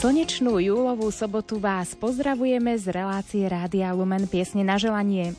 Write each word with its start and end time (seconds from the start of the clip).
slnečnú 0.00 0.56
júlovú 0.56 1.12
sobotu 1.12 1.60
vás 1.60 1.92
pozdravujeme 1.92 2.72
z 2.80 2.88
relácie 2.88 3.44
Rádia 3.44 3.92
Lumen 3.92 4.24
Piesne 4.24 4.64
na 4.64 4.80
želanie. 4.80 5.36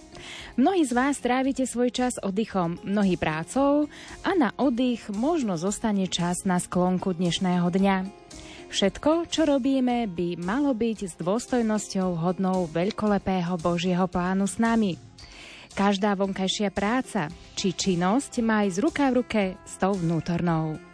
Mnohí 0.53 0.85
z 0.85 0.93
vás 0.93 1.17
trávite 1.17 1.65
svoj 1.65 1.89
čas 1.89 2.21
oddychom, 2.21 2.77
mnohí 2.85 3.17
prácou 3.17 3.89
a 4.21 4.37
na 4.37 4.53
oddych 4.61 5.09
možno 5.09 5.57
zostane 5.57 6.05
čas 6.05 6.45
na 6.45 6.61
sklonku 6.61 7.17
dnešného 7.17 7.73
dňa. 7.73 7.97
Všetko, 8.69 9.33
čo 9.33 9.49
robíme, 9.49 10.05
by 10.05 10.37
malo 10.37 10.77
byť 10.77 10.97
s 11.09 11.13
dôstojnosťou 11.17 12.21
hodnou 12.21 12.69
veľkolepého 12.69 13.57
Božieho 13.57 14.05
plánu 14.05 14.45
s 14.45 14.61
nami. 14.61 14.93
Každá 15.73 16.13
vonkajšia 16.13 16.69
práca 16.69 17.33
či 17.57 17.73
činnosť 17.73 18.45
má 18.45 18.61
ísť 18.69 18.77
ruka 18.77 19.09
v 19.09 19.25
ruke 19.25 19.43
s 19.65 19.73
tou 19.81 19.97
vnútornou. 19.97 20.90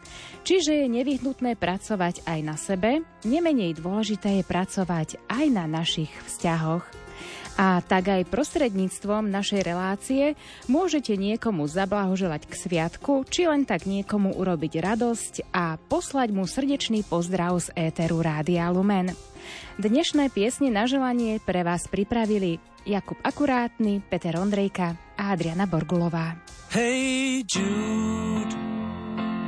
Čiže 0.48 0.80
je 0.80 0.88
nevyhnutné 0.88 1.59
pracovať 1.59 2.23
aj 2.23 2.40
na 2.40 2.56
sebe, 2.56 3.03
nemenej 3.28 3.84
dôležité 3.84 4.40
je 4.40 4.48
pracovať 4.48 5.20
aj 5.28 5.45
na 5.52 5.67
našich 5.67 6.08
vzťahoch. 6.23 6.88
A 7.59 7.84
tak 7.84 8.08
aj 8.08 8.31
prostredníctvom 8.31 9.28
našej 9.28 9.59
relácie 9.68 10.40
môžete 10.72 11.20
niekomu 11.20 11.68
zablahoželať 11.68 12.48
k 12.48 12.53
sviatku, 12.64 13.28
či 13.28 13.44
len 13.44 13.68
tak 13.68 13.92
niekomu 13.92 14.40
urobiť 14.40 14.80
radosť 14.80 15.52
a 15.52 15.75
poslať 15.75 16.31
mu 16.31 16.48
srdečný 16.48 17.03
pozdrav 17.03 17.59
z 17.59 17.68
éteru 17.75 18.23
Rádia 18.23 18.72
Lumen. 18.72 19.12
Dnešné 19.75 20.31
piesne 20.31 20.72
na 20.72 20.88
želanie 20.88 21.44
pre 21.44 21.68
vás 21.68 21.92
pripravili 21.92 22.64
Jakub 22.88 23.20
Akurátny, 23.20 24.00
Peter 24.00 24.40
Ondrejka 24.40 24.95
a 25.20 25.36
Adriana 25.36 25.68
Borgulová. 25.68 26.40
Hey 26.72 27.44
Jude. 27.44 28.66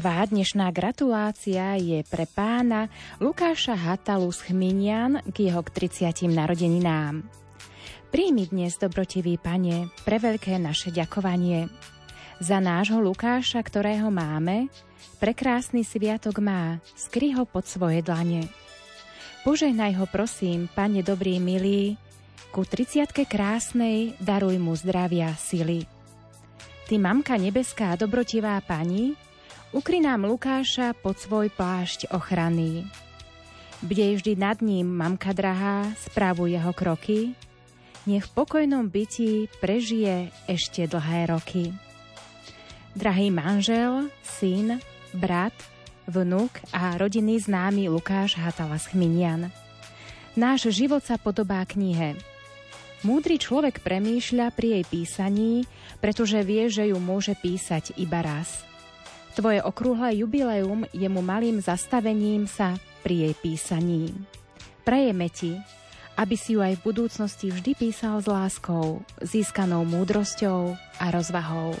Prvá 0.00 0.24
dnešná 0.24 0.72
gratulácia 0.72 1.76
je 1.76 2.00
pre 2.08 2.24
pána 2.24 2.88
Lukáša 3.20 3.76
Hatalu 3.76 4.32
z 4.32 4.48
Chminian 4.48 5.20
k 5.28 5.52
jeho 5.52 5.60
k 5.60 5.92
30. 5.92 6.24
narodeninám. 6.24 7.20
Príjmi 8.08 8.48
dnes, 8.48 8.80
dobrotivý 8.80 9.36
pane, 9.36 9.92
pre 10.08 10.16
veľké 10.16 10.56
naše 10.56 10.88
ďakovanie. 10.88 11.68
Za 12.40 12.64
nášho 12.64 12.96
Lukáša, 12.96 13.60
ktorého 13.60 14.08
máme, 14.08 14.72
prekrásny 15.20 15.84
sviatok 15.84 16.40
má, 16.40 16.80
skry 16.96 17.36
ho 17.36 17.44
pod 17.44 17.68
svoje 17.68 18.00
dlane. 18.00 18.48
Požehnaj 19.44 20.00
ho 20.00 20.08
prosím, 20.08 20.72
pane 20.72 21.04
dobrý 21.04 21.36
milý, 21.44 22.00
ku 22.56 22.64
30 22.64 23.04
krásnej 23.28 24.16
daruj 24.16 24.56
mu 24.56 24.72
zdravia 24.80 25.36
sily. 25.36 25.84
Ty, 26.88 26.96
mamka 26.96 27.36
nebeská, 27.36 28.00
dobrotivá 28.00 28.56
pani, 28.64 29.28
Ukry 29.70 30.02
nám 30.02 30.26
Lukáša 30.26 30.98
pod 30.98 31.14
svoj 31.14 31.46
plášť 31.54 32.10
ochrany. 32.10 32.90
Bdej 33.86 34.18
vždy 34.18 34.32
nad 34.34 34.58
ním, 34.58 34.90
mamka 34.90 35.30
drahá, 35.30 35.86
správu 35.94 36.50
jeho 36.50 36.74
kroky, 36.74 37.38
nech 38.02 38.26
v 38.26 38.34
pokojnom 38.34 38.90
byti 38.90 39.46
prežije 39.62 40.34
ešte 40.50 40.90
dlhé 40.90 41.30
roky. 41.30 41.70
Drahý 42.98 43.30
manžel, 43.30 44.10
syn, 44.26 44.82
brat, 45.14 45.54
vnúk 46.10 46.50
a 46.74 46.98
rodinný 46.98 47.38
známy 47.38 47.86
Lukáš 47.94 48.34
Hatala 48.42 48.74
Chminian. 48.74 49.54
Náš 50.34 50.74
život 50.74 51.06
sa 51.06 51.14
podobá 51.14 51.62
knihe. 51.62 52.18
Múdry 53.06 53.38
človek 53.38 53.86
premýšľa 53.86 54.50
pri 54.50 54.82
jej 54.82 54.84
písaní, 54.90 55.62
pretože 56.02 56.42
vie, 56.42 56.66
že 56.66 56.90
ju 56.90 56.98
môže 56.98 57.38
písať 57.38 57.94
iba 58.02 58.18
raz– 58.18 58.50
Tvoje 59.40 59.64
okrúhle 59.64 60.20
jubileum 60.20 60.84
je 60.92 61.08
mu 61.08 61.24
malým 61.24 61.64
zastavením 61.64 62.44
sa 62.44 62.76
pri 63.00 63.24
jej 63.24 63.34
písaní. 63.40 64.12
Prejeme 64.84 65.32
ti, 65.32 65.56
aby 66.20 66.36
si 66.36 66.52
ju 66.52 66.60
aj 66.60 66.76
v 66.76 66.84
budúcnosti 66.84 67.48
vždy 67.48 67.72
písal 67.72 68.20
s 68.20 68.28
láskou, 68.28 69.00
získanou 69.24 69.88
múdrosťou 69.88 70.76
a 70.76 71.06
rozvahou. 71.08 71.72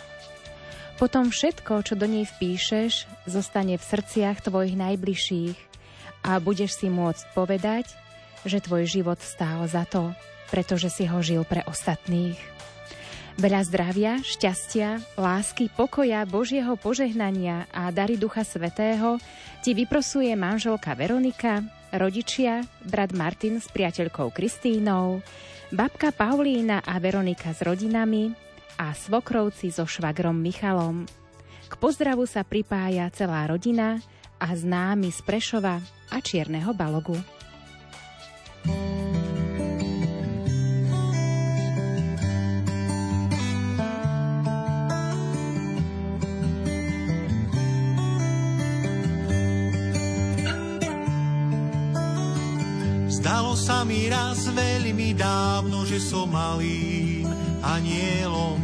Potom 0.96 1.28
všetko, 1.28 1.84
čo 1.84 2.00
do 2.00 2.08
nej 2.08 2.24
vpíšeš, 2.24 3.04
zostane 3.28 3.76
v 3.76 3.84
srdciach 3.84 4.40
tvojich 4.40 4.80
najbližších 4.80 5.58
a 6.32 6.40
budeš 6.40 6.80
si 6.80 6.88
môcť 6.88 7.36
povedať, 7.36 7.92
že 8.48 8.64
tvoj 8.64 8.88
život 8.88 9.20
stál 9.20 9.68
za 9.68 9.84
to, 9.84 10.16
pretože 10.48 10.88
si 10.88 11.04
ho 11.04 11.20
žil 11.20 11.44
pre 11.44 11.60
ostatných. 11.68 12.40
Veľa 13.38 13.62
zdravia, 13.62 14.12
šťastia, 14.18 15.14
lásky, 15.14 15.70
pokoja, 15.70 16.26
Božieho 16.26 16.74
požehnania 16.74 17.70
a 17.70 17.92
dary 17.94 18.18
Ducha 18.18 18.42
Svetého 18.42 19.22
ti 19.62 19.76
vyprosuje 19.76 20.34
manželka 20.34 20.98
Veronika, 20.98 21.62
rodičia, 21.94 22.66
brat 22.82 23.14
Martin 23.14 23.62
s 23.62 23.70
priateľkou 23.70 24.34
Kristínou, 24.34 25.22
babka 25.70 26.10
Paulína 26.10 26.82
a 26.82 26.98
Veronika 26.98 27.54
s 27.54 27.62
rodinami 27.62 28.34
a 28.80 28.90
svokrovci 28.90 29.70
so 29.70 29.86
švagrom 29.86 30.34
Michalom. 30.34 31.06
K 31.70 31.74
pozdravu 31.78 32.26
sa 32.26 32.42
pripája 32.42 33.06
celá 33.14 33.46
rodina 33.46 34.02
a 34.42 34.48
známy 34.50 35.14
z 35.14 35.20
Prešova 35.22 35.78
a 36.10 36.16
Čierneho 36.18 36.74
Balogu. 36.74 37.14
Zdalo 38.66 38.99
sa 53.80 53.88
mi 53.88 54.12
raz 54.12 54.44
veľmi 54.44 55.16
dávno, 55.16 55.88
že 55.88 55.96
som 56.04 56.28
malým 56.28 57.24
anielom. 57.64 58.60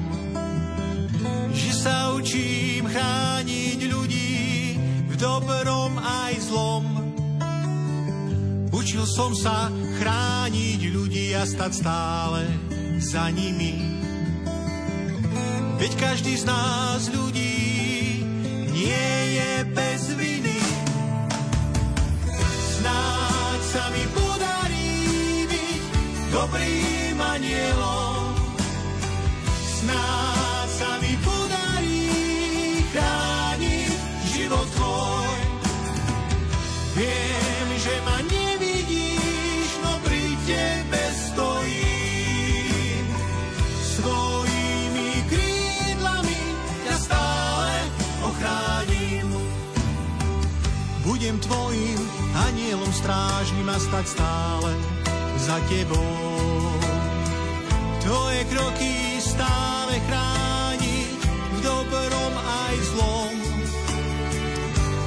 Že 1.57 1.71
sa 1.73 2.13
učím 2.13 2.85
chrániť 2.85 3.81
ľudí 3.97 4.77
v 5.09 5.15
dobrom 5.17 5.97
aj 5.97 6.35
zlom. 6.53 6.85
Učil 8.69 9.09
som 9.09 9.33
sa 9.33 9.73
chrániť 9.73 10.85
ľudí 10.93 11.33
a 11.33 11.49
stať 11.49 11.73
stále 11.81 12.45
za 13.01 13.33
nimi. 13.33 13.73
Veď 15.81 15.93
každý 15.97 16.37
z 16.37 16.45
nás 16.45 17.09
ľudí 17.09 18.21
nie 18.69 19.13
je 19.33 19.53
bez 19.73 20.13
viny. 20.13 20.61
Snáď 22.77 23.61
sa 23.65 23.89
mi 23.97 24.26
dobrým 26.37 27.17
anielom. 27.17 28.37
Snáď 29.81 30.69
sa 30.69 30.91
mi 31.01 31.17
podarí 31.25 32.13
chrániť 32.93 33.97
život 34.37 34.69
tvoj. 34.77 35.39
Viem, 37.01 37.69
že 37.81 37.95
ma 38.05 38.19
nevidíš, 38.21 39.69
no 39.81 39.93
pri 40.05 40.25
tebe 40.45 41.03
stojím. 41.33 43.05
Svojimi 43.97 45.11
krídlami 45.33 46.41
ťa 46.85 46.97
stále 47.01 47.73
ochránim. 48.21 49.29
Budem 51.01 51.41
tvojim 51.41 52.01
anielom 52.53 52.93
strážnym 52.93 53.69
a 53.73 53.77
stať 53.81 54.05
stále 54.05 54.96
za 55.47 55.63
tebou. 55.71 56.75
Tvoje 58.03 58.43
kroky 58.51 59.23
stále 59.23 59.95
chrániť 60.11 61.19
v 61.55 61.59
dobrom 61.63 62.35
aj 62.35 62.75
zlom. 62.91 63.35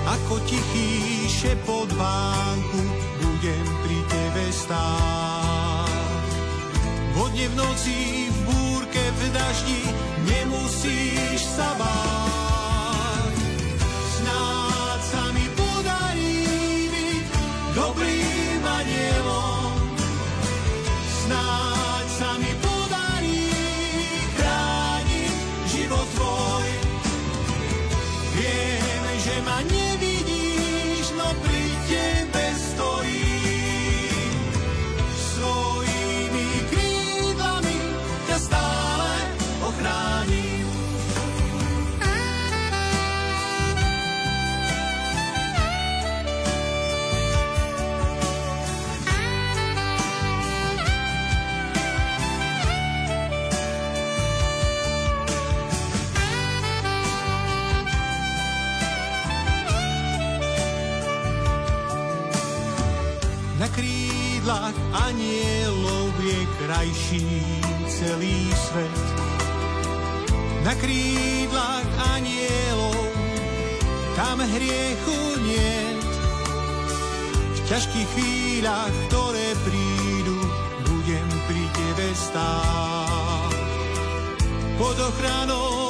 Ako 0.07 0.39
tichý 0.47 1.27
šepot 1.27 1.91
vánku 1.91 2.81
budem 3.19 3.65
pri 3.83 3.99
tebe 4.07 4.45
stáť. 4.55 5.91
Vodne 7.19 7.45
v 7.51 7.55
noci, 7.59 8.31
v 8.31 8.39
búrke, 8.47 9.03
v 9.03 9.21
daždi 9.35 9.81
nemusíš 10.23 11.43
sa 11.51 11.75
báť. 11.75 12.28
Anielov 64.93 66.13
je 66.21 66.39
krajší 66.65 67.27
celý 67.89 68.49
svet. 68.53 69.05
Na 70.65 70.73
krídlach 70.75 71.89
anielov 72.17 73.09
tam 74.19 74.43
hriechu 74.43 75.19
niet. 75.45 76.11
V 77.55 77.59
ťažkých 77.69 78.09
chvíľach, 78.17 78.93
ktoré 79.07 79.53
prídu, 79.63 80.37
budem 80.89 81.27
pri 81.47 81.63
tebe 81.71 82.07
stáť. 82.17 83.53
Pod 84.75 84.97
ochranou 84.97 85.88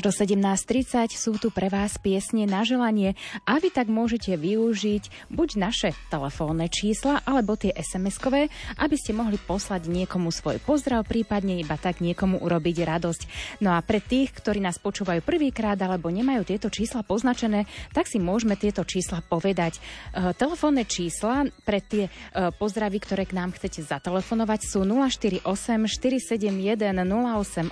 Do 0.00 0.08
17.30 0.08 1.12
sú 1.12 1.36
tu 1.36 1.52
pre 1.52 1.68
vás 1.68 2.00
piesne 2.00 2.48
na 2.48 2.64
želanie 2.64 3.20
a 3.44 3.60
vy 3.60 3.68
tak 3.68 3.92
môžete 3.92 4.32
využiť 4.32 5.28
buď 5.28 5.48
naše 5.60 5.92
telefónne 6.08 6.72
čísla 6.72 7.20
alebo 7.28 7.52
tie 7.52 7.68
SMS-kové, 7.76 8.48
aby 8.80 8.96
ste 8.96 9.12
mohli 9.12 9.36
poslať 9.36 9.92
niekomu 9.92 10.32
svoj 10.32 10.56
pozdrav, 10.64 11.04
prípadne 11.04 11.60
iba 11.60 11.76
tak 11.76 12.00
niekomu 12.00 12.40
urobiť 12.40 12.76
radosť. 12.80 13.22
No 13.60 13.76
a 13.76 13.84
pre 13.84 14.00
tých, 14.00 14.32
ktorí 14.32 14.64
nás 14.64 14.80
počúvajú 14.80 15.20
prvýkrát 15.20 15.76
alebo 15.76 16.08
nemajú 16.08 16.48
tieto 16.48 16.72
čísla 16.72 17.04
poznačené, 17.04 17.68
tak 17.92 18.08
si 18.08 18.16
môžeme 18.16 18.56
tieto 18.56 18.88
čísla 18.88 19.20
povedať. 19.20 19.76
E, 20.16 20.32
telefónne 20.32 20.88
čísla 20.88 21.44
pre 21.68 21.84
tie 21.84 22.08
e, 22.08 22.10
pozdravy, 22.56 23.04
ktoré 23.04 23.28
k 23.28 23.36
nám 23.36 23.52
chcete 23.52 23.84
zatelefonovať 23.84 24.60
sú 24.64 24.80
048 24.80 25.44
471 25.44 26.88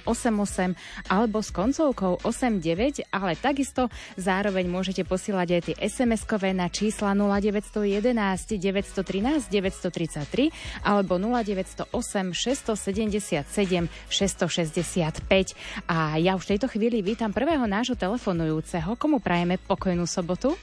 0888 0.04 0.76
alebo 1.08 1.40
s 1.40 1.48
koncovkou 1.48 2.17
rokov 2.18 2.34
89, 2.34 3.06
ale 3.14 3.38
takisto 3.38 3.86
zároveň 4.18 4.66
môžete 4.66 5.06
posielať 5.06 5.48
aj 5.54 5.62
tie 5.62 5.76
SMS-kové 5.78 6.50
na 6.50 6.66
čísla 6.66 7.14
0911 7.14 8.58
913 8.58 9.46
933 9.46 10.50
alebo 10.82 11.14
0908 11.22 12.34
677 12.34 13.86
665. 14.10 15.54
A 15.86 16.18
ja 16.18 16.34
už 16.34 16.42
v 16.42 16.50
tejto 16.58 16.66
chvíli 16.66 16.98
vítam 17.02 17.30
prvého 17.30 17.64
nášho 17.70 17.94
telefonujúceho, 17.94 18.98
komu 18.98 19.22
prajeme 19.22 19.62
pokojnú 19.62 20.04
sobotu. 20.10 20.58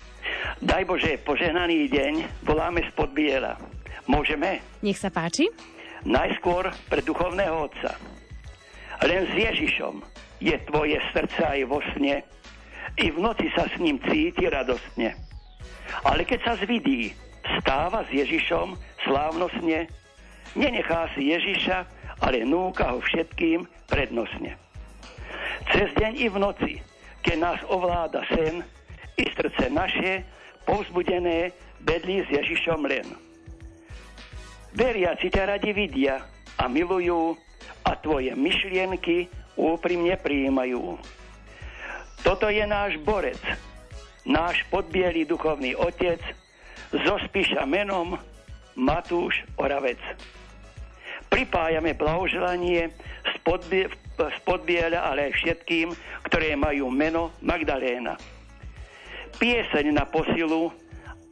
Daj 0.59 0.83
Bože, 0.85 1.17
požehnaný 1.23 1.87
deň, 1.89 2.43
voláme 2.43 2.83
spod 2.91 3.15
Biela. 3.15 3.55
Môžeme? 4.05 4.61
Nech 4.85 4.99
sa 4.99 5.09
páči. 5.09 5.49
Najskôr 6.05 6.69
pre 6.85 7.01
duchovného 7.01 7.65
otca. 7.65 7.97
Len 9.01 9.25
s 9.25 9.33
Ježišom 9.33 10.24
je 10.45 10.55
tvoje 10.69 11.01
srdce 11.09 11.41
aj 11.41 11.61
vo 11.65 11.81
sne. 11.97 12.21
I 13.01 13.09
v 13.09 13.17
noci 13.17 13.49
sa 13.57 13.65
s 13.65 13.75
ním 13.81 13.97
cíti 14.05 14.45
radostne. 14.45 15.17
Ale 16.05 16.21
keď 16.21 16.39
sa 16.45 16.53
zvidí, 16.61 17.17
stáva 17.61 18.05
s 18.05 18.13
Ježišom 18.13 18.77
slávnostne, 19.09 19.89
nenechá 20.53 21.09
si 21.17 21.33
Ježiša, 21.33 21.77
ale 22.21 22.45
núka 22.45 22.93
ho 22.93 23.01
všetkým 23.01 23.65
prednostne. 23.89 24.53
Cez 25.73 25.89
deň 25.97 26.13
i 26.21 26.27
v 26.29 26.37
noci, 26.37 26.73
keď 27.25 27.35
nás 27.41 27.59
ovláda 27.65 28.21
sen, 28.29 28.61
i 29.17 29.25
srdce 29.33 29.65
naše, 29.73 30.21
povzbudené, 30.69 31.51
bedlí 31.81 32.21
s 32.21 32.29
Ježišom 32.29 32.85
len. 32.85 33.07
Veriaci 34.75 35.31
ťa 35.31 35.57
radi 35.57 35.71
vidia 35.71 36.21
a 36.59 36.67
milujú 36.67 37.33
a 37.87 37.91
tvoje 37.97 38.35
myšlienky 38.35 39.31
úprimne 39.55 40.15
prijímajú. 40.19 40.99
Toto 42.21 42.47
je 42.51 42.63
náš 42.63 42.99
borec, 43.03 43.39
náš 44.27 44.61
podbielý 44.69 45.27
duchovný 45.27 45.75
otec, 45.75 46.19
zo 46.91 47.15
Spiša 47.27 47.67
menom 47.67 48.15
Matúš 48.77 49.43
Oravec. 49.59 49.99
Pripájame 51.27 51.97
blahoželanie 51.97 52.93
z, 53.25 53.33
podbie, 53.43 53.91
z 54.15 54.37
podbieľa, 54.47 55.11
ale 55.11 55.31
aj 55.31 55.33
všetkým, 55.41 55.91
ktoré 56.29 56.55
majú 56.55 56.87
meno 56.87 57.35
Magdaléna. 57.43 58.15
Pieseň 59.35 59.91
na 59.91 60.07
posilu 60.07 60.71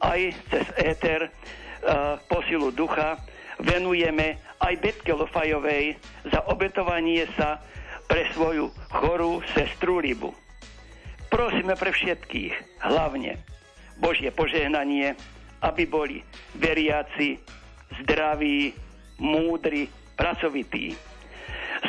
aj 0.04 0.36
cez 0.52 0.66
éter 0.76 1.20
uh, 1.30 2.20
posilu 2.28 2.68
ducha 2.68 3.16
venujeme 3.62 4.36
aj 4.60 4.74
Betke 4.82 5.14
Lofajovej 5.14 5.96
za 6.28 6.44
obetovanie 6.50 7.24
sa 7.38 7.62
pre 8.06 8.28
svoju 8.32 8.70
chorú 8.92 9.40
sestru 9.56 9.98
Libu. 9.98 10.32
Prosíme 11.32 11.74
pre 11.74 11.90
všetkých, 11.90 12.84
hlavne 12.86 13.42
Božie 13.98 14.30
požehnanie, 14.30 15.18
aby 15.62 15.82
boli 15.88 16.22
veriaci, 16.54 17.40
zdraví, 18.02 18.70
múdri, 19.18 19.90
pracovití. 20.14 20.94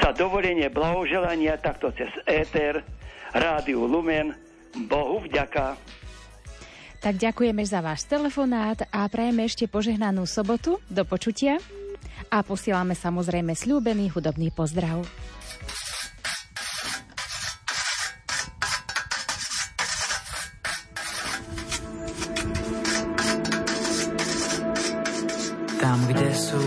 Za 0.01 0.12
dovolenie 0.17 0.67
blahoželania 0.74 1.62
takto 1.62 1.93
cez 1.93 2.10
éter, 2.25 2.81
rádiu 3.31 3.86
Lumen, 3.86 4.34
Bohu 4.89 5.24
vďaka. 5.24 5.77
Tak 7.05 7.22
ďakujeme 7.22 7.62
za 7.62 7.86
váš 7.86 8.10
telefonát 8.10 8.81
a 8.89 9.05
prajeme 9.05 9.45
ešte 9.45 9.69
požehnanú 9.69 10.25
sobotu. 10.25 10.81
Do 10.89 11.05
počutia. 11.05 11.62
A 12.34 12.41
posielame 12.41 12.98
samozrejme 12.98 13.53
slúbený 13.53 14.10
hudobný 14.10 14.50
pozdrav. 14.50 15.05
Tam, 25.96 26.12
kde 26.12 26.28
sú 26.36 26.60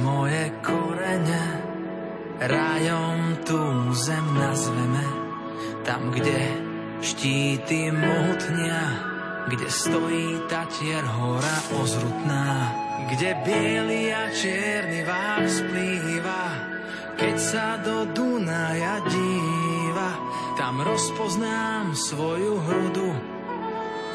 moje 0.00 0.48
korene, 0.64 1.44
rájom 2.40 3.44
tú 3.44 3.60
zem 3.92 4.24
nazveme. 4.40 5.04
Tam, 5.84 6.08
kde 6.08 6.48
štíty 7.04 7.92
mohutnia, 7.92 8.80
kde 9.52 9.68
stojí 9.68 10.48
tatier 10.48 11.04
hora 11.04 11.76
ozrutná, 11.76 12.72
kde 13.12 13.36
biely 13.44 14.08
a 14.16 14.32
čierny 14.32 15.04
vás 15.04 15.60
plýva, 15.68 16.44
keď 17.20 17.36
sa 17.36 17.76
do 17.84 18.08
Dunaja 18.16 19.04
díva, 19.04 20.10
tam 20.56 20.80
rozpoznám 20.80 21.92
svoju 21.92 22.64
hrudu, 22.64 23.12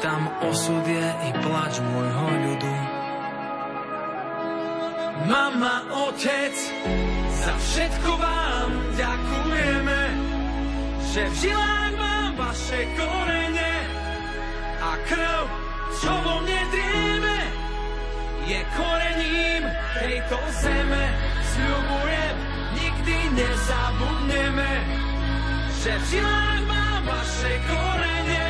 tam 0.02 0.26
osud 0.42 0.82
je 0.90 1.06
i 1.06 1.30
plač 1.38 1.78
môjho 1.78 2.26
ľudu. 2.50 2.99
Mama, 5.28 5.84
otec, 6.08 6.56
za 7.44 7.54
všetko 7.60 8.10
vám 8.16 8.70
ďakujeme, 8.96 10.00
že 11.12 11.22
v 11.28 11.34
žilách 11.44 11.92
mám 12.00 12.32
vaše 12.40 12.88
korene 12.96 13.74
a 14.80 14.90
krv, 15.04 15.44
čo 16.00 16.12
vo 16.24 16.40
mne 16.40 16.62
drieme, 16.72 17.38
je 18.48 18.60
korením 18.72 19.62
tejto 20.00 20.38
zeme. 20.64 21.04
Sľubujem, 21.52 22.36
nikdy 22.80 23.16
nezabudneme, 23.36 24.72
že 25.84 25.92
v 26.00 26.04
žilách 26.16 26.62
mám 26.64 27.00
vaše 27.04 27.52
korene 27.68 28.49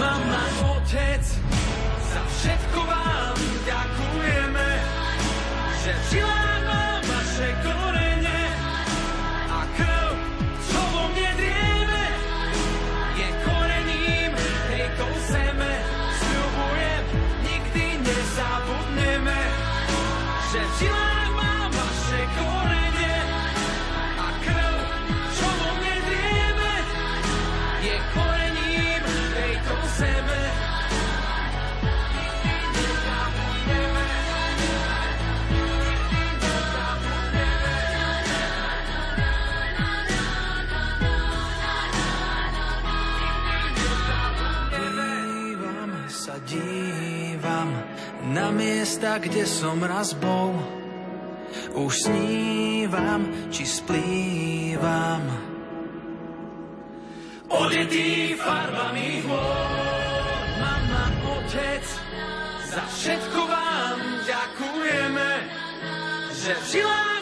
Mama, 0.00 0.40
otec, 0.80 1.20
za 2.08 2.22
všetko 2.24 2.80
vám 2.88 3.36
ďakujeme, 3.68 4.68
že 5.84 5.92
v 5.92 6.39
miesta, 48.60 49.16
kde 49.16 49.48
som 49.48 49.80
raz 49.80 50.12
bol. 50.12 50.52
Už 51.72 52.04
snívam, 52.04 53.24
či 53.48 53.64
splývam. 53.64 55.24
Odetý 57.50 58.38
farbami 58.38 59.24
hôr, 59.26 60.46
mama, 60.60 61.04
otec, 61.40 61.82
za 62.70 62.84
všetko 62.86 63.40
vám 63.48 63.98
ďakujeme, 64.22 65.28
že 66.30 66.52
v 66.54 66.64
žilách 66.78 67.19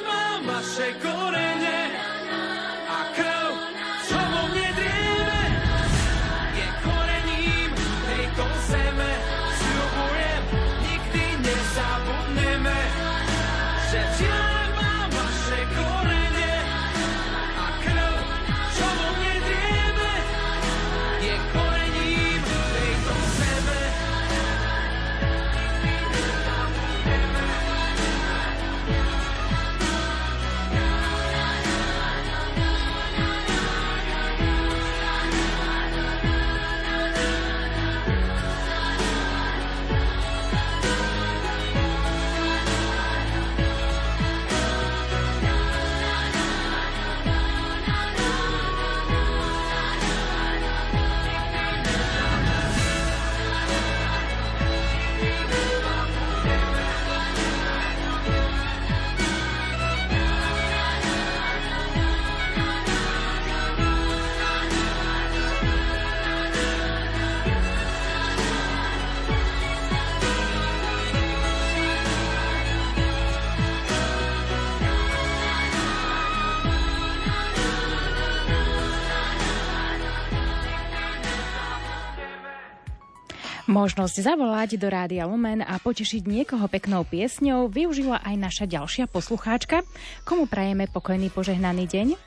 Možnosť 83.79 84.27
zavolať 84.27 84.75
do 84.75 84.91
Rádia 84.91 85.23
Lumen 85.31 85.63
a 85.63 85.79
potešiť 85.79 86.27
niekoho 86.27 86.67
peknou 86.67 87.07
piesňou 87.07 87.71
využila 87.71 88.19
aj 88.27 88.35
naša 88.35 88.65
ďalšia 88.67 89.07
poslucháčka. 89.07 89.87
Komu 90.27 90.51
prajeme 90.51 90.91
pokojný 90.91 91.31
požehnaný 91.31 91.87
deň? 91.87 92.19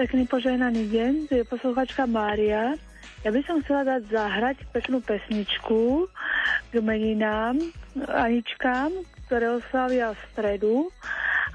Pekný 0.00 0.24
požehnaný 0.24 0.88
deň, 0.88 1.12
tu 1.28 1.36
je 1.36 1.44
posluchačka 1.44 2.08
Mária. 2.08 2.80
Ja 3.20 3.28
by 3.28 3.44
som 3.44 3.60
chcela 3.60 3.84
dať 3.84 4.08
zahrať 4.08 4.56
peknú 4.72 5.04
pesničku 5.04 6.08
k 6.72 6.80
meninám, 6.80 7.60
Aničkám, 8.08 8.88
ktoré 9.28 9.60
oslavia 9.60 10.16
v 10.16 10.20
stredu. 10.32 10.88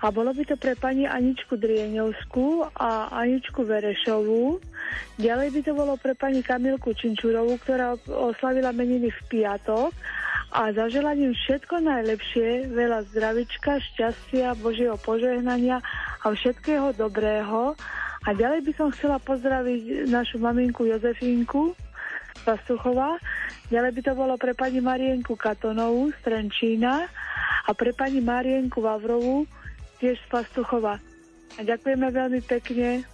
A 0.05 0.13
bolo 0.13 0.37
by 0.37 0.45
to 0.45 0.53
pre 0.53 0.77
pani 0.77 1.09
Aničku 1.09 1.57
Drieňovskú 1.57 2.77
a 2.77 3.09
Aničku 3.25 3.65
Verešovú. 3.65 4.61
Ďalej 5.17 5.49
by 5.49 5.59
to 5.65 5.71
bolo 5.73 5.97
pre 5.97 6.13
pani 6.13 6.45
Kamilku 6.45 6.93
Činčurovú, 6.93 7.57
ktorá 7.65 7.97
oslavila 8.05 8.69
meniny 8.69 9.09
v 9.09 9.21
piatok. 9.33 9.89
A 10.53 10.69
zaželaním 10.77 11.33
všetko 11.33 11.81
najlepšie, 11.81 12.69
veľa 12.69 13.01
zdravička, 13.09 13.81
šťastia, 13.81 14.53
Božieho 14.61 14.93
požehnania 15.01 15.81
a 16.21 16.29
všetkého 16.29 16.93
dobrého. 16.93 17.73
A 18.25 18.29
ďalej 18.29 18.61
by 18.61 18.71
som 18.77 18.93
chcela 18.93 19.17
pozdraviť 19.17 20.05
našu 20.05 20.37
maminku 20.37 20.85
Jozefínku 20.85 21.73
Pastuchová. 22.45 23.17
Ďalej 23.73 23.91
by 23.97 24.01
to 24.05 24.13
bolo 24.13 24.37
pre 24.37 24.53
pani 24.53 24.85
Marienku 24.85 25.33
Katonovú 25.33 26.13
z 26.13 26.17
Trenčína 26.21 27.09
a 27.65 27.71
pre 27.73 27.89
pani 27.89 28.21
Marienku 28.21 28.85
Vavrovú 28.85 29.49
tiež 29.99 30.15
z 30.19 30.27
Pastuchova. 30.31 30.99
A 31.55 31.59
ďakujeme 31.63 32.07
veľmi 32.11 32.41
pekne. 32.43 33.07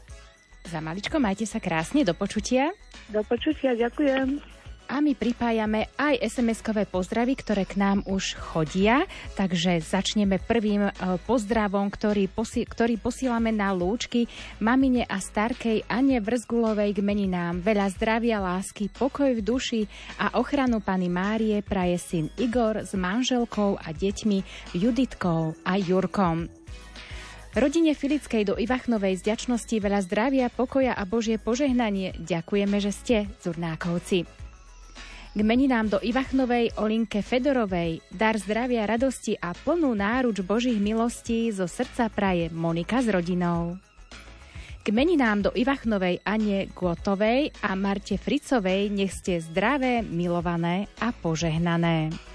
Za 0.66 0.78
maličko 0.78 1.18
majte 1.18 1.46
sa 1.50 1.58
krásne, 1.58 2.06
do 2.06 2.14
počutia. 2.14 2.70
Do 3.10 3.26
počutia, 3.26 3.74
ďakujem. 3.74 4.52
A 4.92 5.00
my 5.00 5.16
pripájame 5.16 5.88
aj 5.96 6.20
SMS-kové 6.20 6.84
pozdravy, 6.84 7.40
ktoré 7.40 7.64
k 7.64 7.80
nám 7.80 8.04
už 8.04 8.36
chodia. 8.36 9.08
Takže 9.40 9.80
začneme 9.80 10.36
prvým 10.36 10.84
e, 10.84 10.92
pozdravom, 11.24 11.88
ktorý, 11.88 12.28
posi- 12.28 12.68
ktorý 12.68 13.00
posílame 13.00 13.56
na 13.56 13.72
lúčky 13.72 14.28
mamine 14.60 15.08
a 15.08 15.24
starkej 15.24 15.88
Ane 15.88 16.20
Vrzgulovej 16.20 16.92
k 16.92 17.00
meninám. 17.00 17.64
Veľa 17.64 17.88
zdravia, 17.96 18.44
lásky, 18.44 18.92
pokoj 18.92 19.32
v 19.32 19.40
duši 19.40 19.82
a 20.20 20.36
ochranu 20.36 20.84
pani 20.84 21.08
Márie 21.08 21.64
praje 21.64 21.96
syn 21.96 22.28
Igor 22.36 22.84
s 22.84 22.92
manželkou 22.92 23.80
a 23.80 23.96
deťmi 23.96 24.44
Juditkou 24.76 25.56
a 25.64 25.80
Jurkom. 25.80 26.61
Rodine 27.52 27.92
Filickej 27.92 28.48
do 28.48 28.56
Ivachnovej 28.56 29.20
z 29.20 29.36
veľa 29.84 30.00
zdravia, 30.08 30.48
pokoja 30.48 30.96
a 30.96 31.04
Božie 31.04 31.36
požehnanie. 31.36 32.16
Ďakujeme, 32.16 32.80
že 32.80 32.96
ste 32.96 33.16
Zurnákovci. 33.44 34.24
K 35.36 35.40
meninám 35.44 35.92
do 35.92 36.00
Ivachnovej 36.00 36.80
Olinke 36.80 37.20
Fedorovej 37.20 38.00
dar 38.08 38.40
zdravia, 38.40 38.88
radosti 38.88 39.36
a 39.36 39.52
plnú 39.52 39.92
náruč 39.92 40.40
Božích 40.48 40.80
milostí 40.80 41.52
zo 41.52 41.68
srdca 41.68 42.08
praje 42.08 42.48
Monika 42.56 43.04
s 43.04 43.12
rodinou. 43.12 43.76
K 44.80 44.88
meninám 44.96 45.44
do 45.44 45.52
Ivachnovej 45.52 46.24
Ane 46.24 46.72
Gotovej 46.72 47.52
a 47.68 47.76
Marte 47.76 48.16
Fricovej 48.16 48.88
nech 48.96 49.12
ste 49.12 49.44
zdravé, 49.44 50.00
milované 50.08 50.88
a 51.04 51.12
požehnané. 51.12 52.31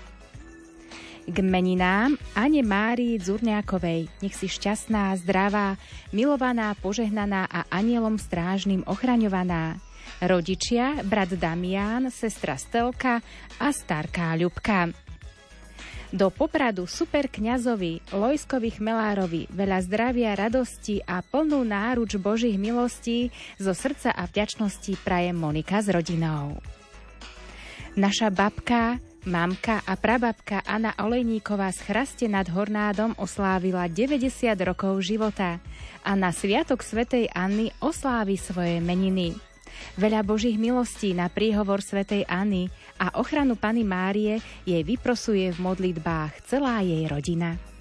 K 1.27 1.43
meninám 1.43 2.15
Ane 2.39 2.63
Márii 2.63 3.19
Dzurňákovej 3.19 4.07
nech 4.23 4.35
si 4.39 4.47
šťastná, 4.47 5.11
zdravá, 5.19 5.75
milovaná, 6.15 6.71
požehnaná 6.79 7.51
a 7.51 7.67
anielom 7.67 8.15
strážnym 8.15 8.87
ochraňovaná 8.87 9.83
rodičia, 10.23 11.03
brat 11.03 11.35
Damián, 11.35 12.15
sestra 12.15 12.55
Stelka 12.55 13.19
a 13.59 13.69
starká 13.75 14.39
Ľubka. 14.39 14.95
Do 16.15 16.31
Popradu 16.31 16.87
super 16.87 17.27
kňazovi 17.27 18.15
Lojskovi 18.15 18.79
Chmelárovi 18.79 19.51
veľa 19.51 19.83
zdravia, 19.83 20.39
radosti 20.39 21.03
a 21.03 21.27
plnú 21.27 21.67
náruč 21.67 22.23
Božích 22.23 22.55
milostí 22.55 23.35
zo 23.59 23.75
srdca 23.75 24.15
a 24.15 24.31
vďačnosti 24.31 24.95
praje 25.03 25.35
Monika 25.35 25.83
s 25.83 25.91
rodinou. 25.91 26.63
Naša 27.99 28.31
babka, 28.31 29.03
mamka 29.27 29.83
a 29.83 29.99
prababka 29.99 30.63
Anna 30.63 30.95
Olejníková 31.03 31.75
z 31.75 31.83
Chraste 31.83 32.27
nad 32.31 32.47
Hornádom 32.47 33.19
oslávila 33.19 33.91
90 33.91 34.55
rokov 34.63 35.03
života 35.03 35.59
a 36.07 36.15
na 36.15 36.31
Sviatok 36.31 36.87
Svetej 36.87 37.29
Anny 37.35 37.75
oslávi 37.83 38.39
svoje 38.39 38.79
meniny. 38.79 39.35
Veľa 39.99 40.25
Božích 40.25 40.57
milostí 40.57 41.13
na 41.13 41.29
príhovor 41.29 41.85
svätej 41.85 42.25
Anny 42.25 42.71
a 42.97 43.19
ochranu 43.21 43.59
Pany 43.59 43.85
Márie 43.85 44.41
jej 44.65 44.81
vyprosuje 44.87 45.53
v 45.53 45.59
modlitbách 45.61 46.47
celá 46.49 46.81
jej 46.81 47.05
rodina. 47.05 47.76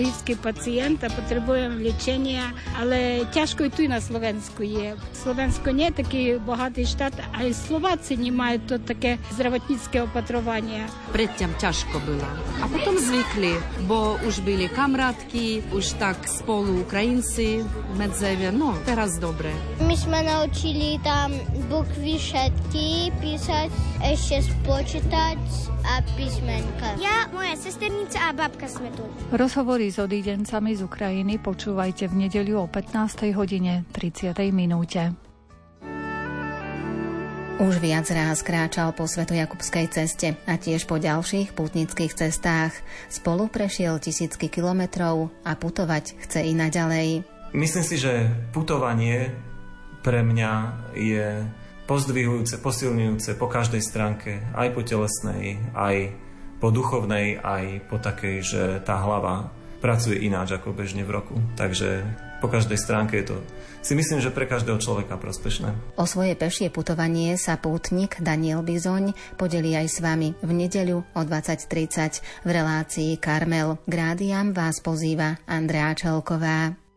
Onkologický 0.00 0.40
pacient 0.40 1.04
a 1.04 1.12
potrebujem 1.12 1.84
liečenia, 1.84 2.56
ale 2.80 3.28
ťažko 3.36 3.68
i 3.68 3.70
tu 3.70 3.84
na 3.84 4.00
Slovensku 4.00 4.64
je. 4.64 4.96
Slovensko 5.12 5.76
nie 5.76 5.92
je 5.92 6.00
taký 6.00 6.22
bohatý 6.40 6.88
štát, 6.88 7.12
aj 7.36 7.52
Slováci 7.52 8.16
nemajú 8.16 8.64
to 8.64 8.74
také 8.80 9.20
zdravotnícke 9.36 10.00
opatrovanie. 10.08 10.88
Predtým 11.12 11.52
ťažko 11.60 12.00
bylo. 12.00 12.24
A 12.64 12.66
potom 12.72 12.96
zvykli, 12.96 13.60
bo 13.84 14.16
už 14.24 14.40
byli 14.40 14.72
kamarátky, 14.72 15.68
už 15.76 16.00
tak 16.00 16.24
spolu 16.24 16.80
Ukrajinci 16.88 17.60
medzewie, 18.00 18.48
no 18.48 18.72
teraz 18.88 19.20
dobre. 19.20 19.52
My 19.84 20.00
sme 20.00 20.24
naučili 20.24 20.96
tam 21.04 21.36
bukvy 21.68 22.16
všetky 22.16 23.12
písať, 23.20 23.68
ešte 24.00 24.48
spočítať 24.48 25.36
a 26.00 26.16
písmenka. 26.16 26.96
Ja, 26.96 27.28
moja 27.28 27.52
sesternica 27.60 28.16
a 28.24 28.32
babka 28.32 28.64
sme 28.64 28.88
tu. 28.96 29.04
Rozhovory 29.36 29.92
s 29.92 30.00
odídencami 30.00 30.72
z 30.72 30.88
Ukrajiny 30.88 31.36
počúvajte 31.36 32.08
v 32.08 32.24
nedeľu 32.24 32.64
o 32.64 32.66
15. 32.72 33.36
hodine 33.36 33.84
30. 33.92 34.32
minúte. 34.48 35.12
Už 37.60 37.76
viac 37.76 38.08
ráz 38.08 38.40
kráčal 38.40 38.96
po 38.96 39.04
Svetojakubskej 39.04 39.92
ceste 39.92 40.40
a 40.48 40.56
tiež 40.56 40.88
po 40.88 40.96
ďalších 40.96 41.52
putnických 41.52 42.16
cestách. 42.16 42.72
Spolu 43.12 43.52
prešiel 43.52 44.00
tisícky 44.00 44.48
kilometrov 44.48 45.28
a 45.44 45.52
putovať 45.52 46.16
chce 46.24 46.40
i 46.48 46.56
naďalej. 46.56 47.28
Myslím 47.52 47.84
si, 47.84 48.00
že 48.00 48.32
putovanie 48.56 49.36
pre 50.00 50.24
mňa 50.24 50.52
je 50.96 51.44
pozdvihujúce, 51.90 52.62
posilňujúce 52.62 53.34
po 53.34 53.50
každej 53.50 53.82
stránke, 53.82 54.38
aj 54.54 54.78
po 54.78 54.86
telesnej, 54.86 55.58
aj 55.74 56.14
po 56.62 56.70
duchovnej, 56.70 57.42
aj 57.42 57.90
po 57.90 57.98
takej, 57.98 58.36
že 58.46 58.62
tá 58.86 59.02
hlava 59.02 59.50
pracuje 59.82 60.22
ináč 60.22 60.54
ako 60.54 60.70
bežne 60.70 61.02
v 61.02 61.18
roku. 61.18 61.34
Takže 61.58 62.06
po 62.38 62.46
každej 62.46 62.78
stránke 62.78 63.18
je 63.18 63.34
to 63.34 63.36
si 63.80 63.96
myslím, 63.96 64.20
že 64.20 64.28
pre 64.28 64.44
každého 64.44 64.76
človeka 64.76 65.16
prospešné. 65.16 65.96
O 65.96 66.04
svoje 66.04 66.36
pešie 66.36 66.68
putovanie 66.68 67.40
sa 67.40 67.56
pútnik 67.56 68.20
Daniel 68.20 68.60
Bizoň 68.60 69.16
podelí 69.40 69.72
aj 69.72 69.88
s 69.88 69.98
vami 70.04 70.36
v 70.44 70.50
nedeľu 70.52 71.00
o 71.16 71.20
20.30 71.24 72.44
v 72.44 72.48
relácii 72.48 73.16
Karmel. 73.16 73.80
Grádiam 73.88 74.52
vás 74.52 74.84
pozýva 74.84 75.40
Andrea 75.48 75.96
Čelková. 75.96 76.89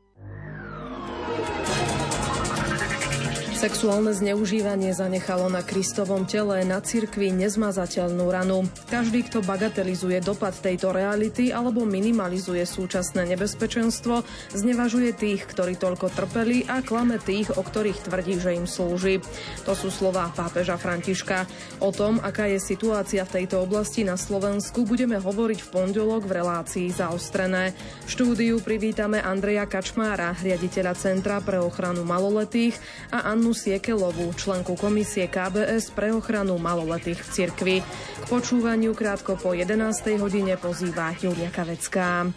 Sexuálne 3.63 4.11
zneužívanie 4.11 4.91
zanechalo 4.91 5.47
na 5.47 5.63
Kristovom 5.63 6.27
tele 6.27 6.67
na 6.67 6.83
cirkvi 6.83 7.31
nezmazateľnú 7.31 8.27
ranu. 8.27 8.67
Každý, 8.91 9.23
kto 9.31 9.39
bagatelizuje 9.39 10.19
dopad 10.19 10.51
tejto 10.51 10.91
reality 10.91 11.55
alebo 11.55 11.87
minimalizuje 11.87 12.59
súčasné 12.67 13.23
nebezpečenstvo, 13.23 14.27
znevažuje 14.51 15.15
tých, 15.15 15.47
ktorí 15.47 15.79
toľko 15.79 16.11
trpeli 16.11 16.67
a 16.67 16.83
klame 16.83 17.23
tých, 17.23 17.55
o 17.55 17.63
ktorých 17.63 18.03
tvrdí, 18.03 18.35
že 18.35 18.51
im 18.51 18.67
slúži. 18.67 19.23
To 19.63 19.71
sú 19.79 19.87
slová 19.87 20.27
pápeža 20.35 20.75
Františka. 20.75 21.47
O 21.79 21.95
tom, 21.95 22.19
aká 22.19 22.51
je 22.51 22.59
situácia 22.59 23.23
v 23.23 23.47
tejto 23.47 23.63
oblasti 23.63 24.03
na 24.03 24.19
Slovensku, 24.19 24.83
budeme 24.83 25.23
hovoriť 25.23 25.63
v 25.63 25.71
pondelok 25.71 26.27
v 26.27 26.35
relácii 26.35 26.91
zaostrené. 26.91 27.71
V 28.03 28.09
štúdiu 28.11 28.59
privítame 28.59 29.23
Andreja 29.23 29.63
Kačmára, 29.71 30.35
riaditeľa 30.43 30.99
Centra 30.99 31.39
pre 31.39 31.63
ochranu 31.63 32.03
maloletých 32.03 32.75
a 33.07 33.31
Annu 33.31 33.52
Siekelovú, 33.53 34.33
členku 34.33 34.75
komisie 34.75 35.29
KBS 35.29 35.93
pre 35.93 36.11
ochranu 36.11 36.59
maloletých 36.59 37.21
v 37.21 37.29
cirkvi. 37.29 37.75
K 37.85 38.25
počúvaniu 38.27 38.91
krátko 38.97 39.37
po 39.37 39.53
11. 39.55 40.17
hodine 40.17 40.57
pozýva 40.59 41.13
Julia 41.15 41.53
Kavecká. 41.53 42.33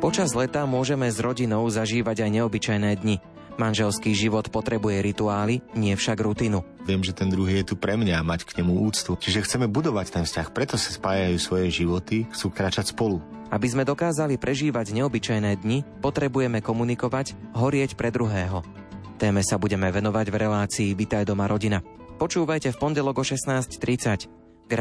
Počas 0.00 0.32
leta 0.32 0.64
môžeme 0.64 1.06
s 1.12 1.20
rodinou 1.20 1.68
zažívať 1.68 2.24
aj 2.24 2.30
neobyčajné 2.40 2.90
dni. 3.04 3.20
Manželský 3.60 4.16
život 4.16 4.48
potrebuje 4.48 5.04
rituály, 5.04 5.60
nie 5.76 5.92
však 5.92 6.16
rutinu. 6.24 6.64
Viem, 6.88 7.04
že 7.04 7.12
ten 7.12 7.28
druhý 7.28 7.60
je 7.60 7.70
tu 7.70 7.74
pre 7.76 8.00
mňa 8.00 8.24
a 8.24 8.26
mať 8.26 8.48
k 8.48 8.64
nemu 8.64 8.88
úctu. 8.88 9.12
Čiže 9.20 9.44
chceme 9.44 9.68
budovať 9.68 10.06
ten 10.16 10.24
vzťah, 10.24 10.48
preto 10.56 10.80
sa 10.80 10.88
spájajú 10.88 11.36
svoje 11.36 11.68
životy, 11.68 12.24
chcú 12.32 12.48
kráčať 12.48 12.96
spolu. 12.96 13.20
Aby 13.52 13.68
sme 13.68 13.84
dokázali 13.84 14.40
prežívať 14.40 14.96
neobyčajné 14.96 15.60
dni, 15.60 15.84
potrebujeme 16.00 16.64
komunikovať, 16.64 17.36
horieť 17.52 18.00
pre 18.00 18.08
druhého. 18.08 18.79
Téme 19.20 19.44
sa 19.44 19.60
budeme 19.60 19.84
venovať 19.92 20.32
v 20.32 20.36
relácii 20.48 20.90
Vitaj 20.96 21.28
doma 21.28 21.44
rodina. 21.44 21.84
Počúvajte 22.16 22.72
v 22.72 22.80
pondelok 22.80 23.20
o 23.20 23.24
16.30. 23.24 24.64
K 24.64 24.72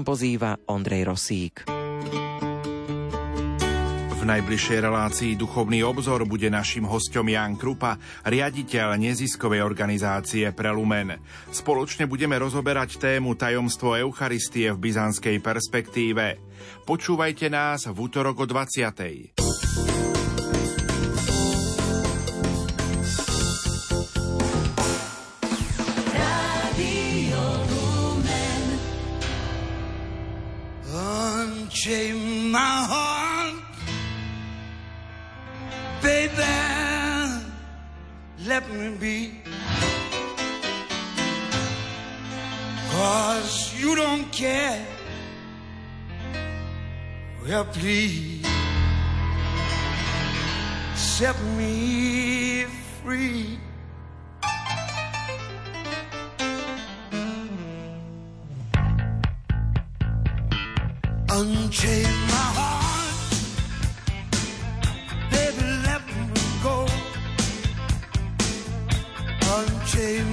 pozýva 0.00 0.56
Ondrej 0.64 1.12
Rosík. 1.12 1.68
V 4.16 4.22
najbližšej 4.24 4.78
relácii 4.80 5.32
Duchovný 5.36 5.84
obzor 5.84 6.24
bude 6.24 6.48
našim 6.48 6.88
hostom 6.88 7.28
Jan 7.28 7.60
Krupa, 7.60 8.00
riaditeľ 8.24 8.96
neziskovej 8.96 9.60
organizácie 9.60 10.48
Prelumen. 10.56 11.20
Spoločne 11.52 12.08
budeme 12.08 12.40
rozoberať 12.40 12.96
tému 12.96 13.36
tajomstvo 13.36 13.92
Eucharistie 14.00 14.72
v 14.72 14.88
byzantskej 14.88 15.36
perspektíve. 15.44 16.40
Počúvajte 16.88 17.52
nás 17.52 17.84
v 17.84 17.98
útorok 17.98 18.40
o 18.40 18.46
20. 18.48 19.91
Unchain 31.84 32.50
my 32.50 32.58
heart, 32.58 33.54
baby. 36.02 36.42
Let 38.46 38.70
me 38.70 38.96
be. 38.98 39.40
Cause 42.90 43.74
you 43.80 43.96
don't 43.96 44.30
care. 44.32 44.86
Well, 47.44 47.64
please 47.64 48.46
set 50.94 51.40
me 51.56 52.64
free. 53.02 53.58
Unchain 61.38 62.12
my 62.32 62.46
heart. 62.58 63.14
Baby, 65.30 65.64
let 65.86 66.02
me 66.06 66.44
go. 66.62 66.76
Unchain 69.56 70.26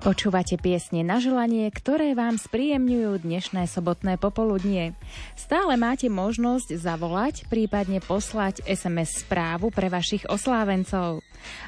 Počúvate 0.00 0.56
piesne 0.56 1.04
na 1.04 1.20
želanie, 1.20 1.68
ktoré 1.68 2.16
vám 2.16 2.40
spríjemňujú 2.40 3.20
dnešné 3.20 3.68
sobotné 3.68 4.16
popoludnie. 4.16 4.96
Stále 5.36 5.76
máte 5.76 6.08
možnosť 6.08 6.72
zavolať, 6.72 7.44
prípadne 7.52 8.00
poslať 8.00 8.64
SMS 8.64 9.28
správu 9.28 9.68
pre 9.68 9.92
vašich 9.92 10.24
oslávencov. 10.24 11.20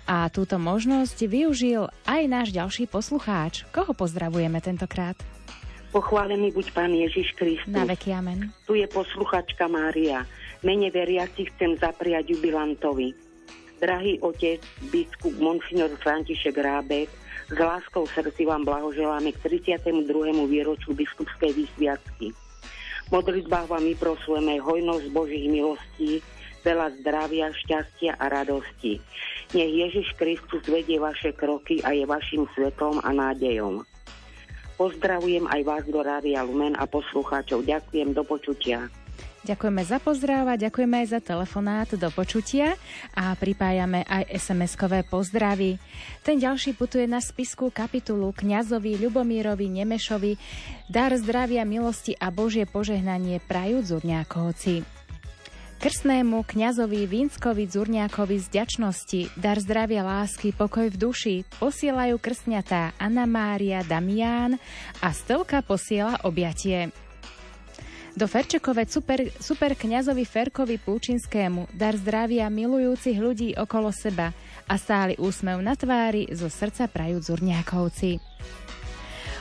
A 0.09 0.33
túto 0.33 0.57
možnosť 0.57 1.29
využil 1.29 1.93
aj 2.09 2.23
náš 2.25 2.49
ďalší 2.57 2.89
poslucháč. 2.89 3.69
Koho 3.69 3.93
pozdravujeme 3.93 4.65
tentokrát? 4.65 5.21
Pochválený 5.93 6.57
buď 6.57 6.73
Pán 6.73 6.97
Ježiš 6.97 7.37
Kristus. 7.37 7.69
Na 7.69 7.85
veky 7.85 8.17
amen. 8.17 8.49
Tu 8.65 8.81
je 8.81 8.89
posluchačka 8.89 9.69
Mária. 9.69 10.25
Mene 10.65 10.89
veriaci 10.89 11.53
chcem 11.53 11.77
zapriať 11.77 12.33
jubilantovi. 12.33 13.13
Drahý 13.77 14.25
otec, 14.25 14.65
biskup 14.89 15.37
Monsignor 15.37 15.93
František 16.01 16.57
Rábek, 16.57 17.21
s 17.53 17.59
láskou 17.61 18.09
srdci 18.09 18.49
vám 18.49 18.65
blahoželáme 18.65 19.29
k 19.37 19.61
32. 19.61 19.93
výročiu 20.49 20.97
biskupskej 20.97 21.53
vysviacky. 21.53 22.33
V 22.33 23.09
modlitbách 23.13 23.69
vám 23.69 23.85
vyprosujeme 23.85 24.57
hojnosť 24.57 25.13
Božích 25.13 25.53
milostí, 25.53 26.25
veľa 26.65 26.97
zdravia, 27.05 27.53
šťastia 27.53 28.17
a 28.17 28.33
radosti. 28.33 29.05
Nech 29.53 29.69
Ježiš 29.69 30.17
Kristus 30.17 30.65
vedie 30.65 30.97
vaše 30.97 31.37
kroky 31.37 31.85
a 31.85 31.93
je 31.93 32.09
vašim 32.09 32.49
svetom 32.57 33.05
a 33.05 33.13
nádejom. 33.13 33.85
Pozdravujem 34.81 35.45
aj 35.53 35.61
vás 35.69 35.85
do 35.85 36.01
Rádia 36.01 36.41
Lumen 36.49 36.73
a 36.81 36.89
poslucháčov. 36.89 37.69
Ďakujem, 37.69 38.17
do 38.17 38.25
počutia. 38.25 38.89
Ďakujeme 39.43 39.83
za 39.83 39.99
pozdrav 39.99 40.47
a 40.47 40.55
ďakujeme 40.55 41.03
aj 41.03 41.19
za 41.19 41.21
telefonát 41.21 41.91
do 41.99 42.07
počutia 42.15 42.79
a 43.11 43.35
pripájame 43.35 44.07
aj 44.07 44.31
SMS-kové 44.39 45.03
pozdravy. 45.03 45.83
Ten 46.23 46.39
ďalší 46.39 46.79
putuje 46.79 47.11
na 47.11 47.19
spisku 47.19 47.75
kapitulu 47.75 48.31
kňazovi 48.31 49.03
Ľubomírovi 49.03 49.67
Nemešovi 49.67 50.39
Dar 50.87 51.11
zdravia, 51.19 51.67
milosti 51.67 52.15
a 52.15 52.31
Božie 52.31 52.71
požehnanie 52.71 53.43
prajú 53.43 53.83
Zurňákovci. 53.83 55.03
Krstnému 55.83 56.47
kňazovi 56.47 57.11
Vínskovi 57.11 57.67
Zurňákovi 57.67 58.39
z 58.39 58.47
ďačnosti, 58.63 59.35
dar 59.35 59.59
zdravia, 59.59 60.07
lásky, 60.07 60.55
pokoj 60.55 60.87
v 60.87 60.95
duši 60.95 61.37
posielajú 61.59 62.23
krstňatá 62.23 62.95
Anna 62.95 63.27
Mária 63.27 63.83
Damián 63.83 64.63
a 65.03 65.11
Stelka 65.11 65.59
posiela 65.67 66.23
objatie. 66.23 66.95
Do 68.13 68.29
Ferčekove 68.29 68.85
super, 68.93 69.25
super 69.41 69.73
kňazovi 69.73 70.29
Ferkovi 70.29 70.77
Púčinskému 70.77 71.73
dar 71.73 71.97
zdravia 71.97 72.53
milujúcich 72.53 73.17
ľudí 73.17 73.57
okolo 73.57 73.89
seba 73.89 74.37
a 74.69 74.77
stály 74.77 75.17
úsmev 75.17 75.57
na 75.65 75.73
tvári 75.73 76.29
zo 76.29 76.53
srdca 76.53 76.93
prajú 76.93 77.25
Zurňákovci. 77.25 78.21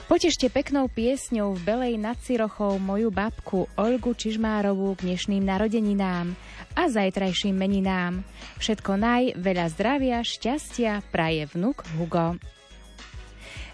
Potešte 0.07 0.47
peknou 0.47 0.87
piesňou 0.87 1.55
v 1.55 1.61
Belej 1.67 1.95
nad 1.99 2.15
Cirochou 2.23 2.79
moju 2.79 3.11
babku 3.11 3.67
Olgu 3.75 4.15
Čižmárovú 4.15 4.95
k 4.95 5.07
dnešným 5.07 5.43
narodeninám 5.43 6.31
a 6.71 6.87
zajtrajším 6.87 7.55
meninám. 7.55 8.23
Všetko 8.55 8.95
naj, 8.95 9.35
veľa 9.35 9.67
zdravia, 9.71 10.23
šťastia 10.23 11.03
praje 11.11 11.47
vnuk 11.51 11.83
Hugo. 11.99 12.39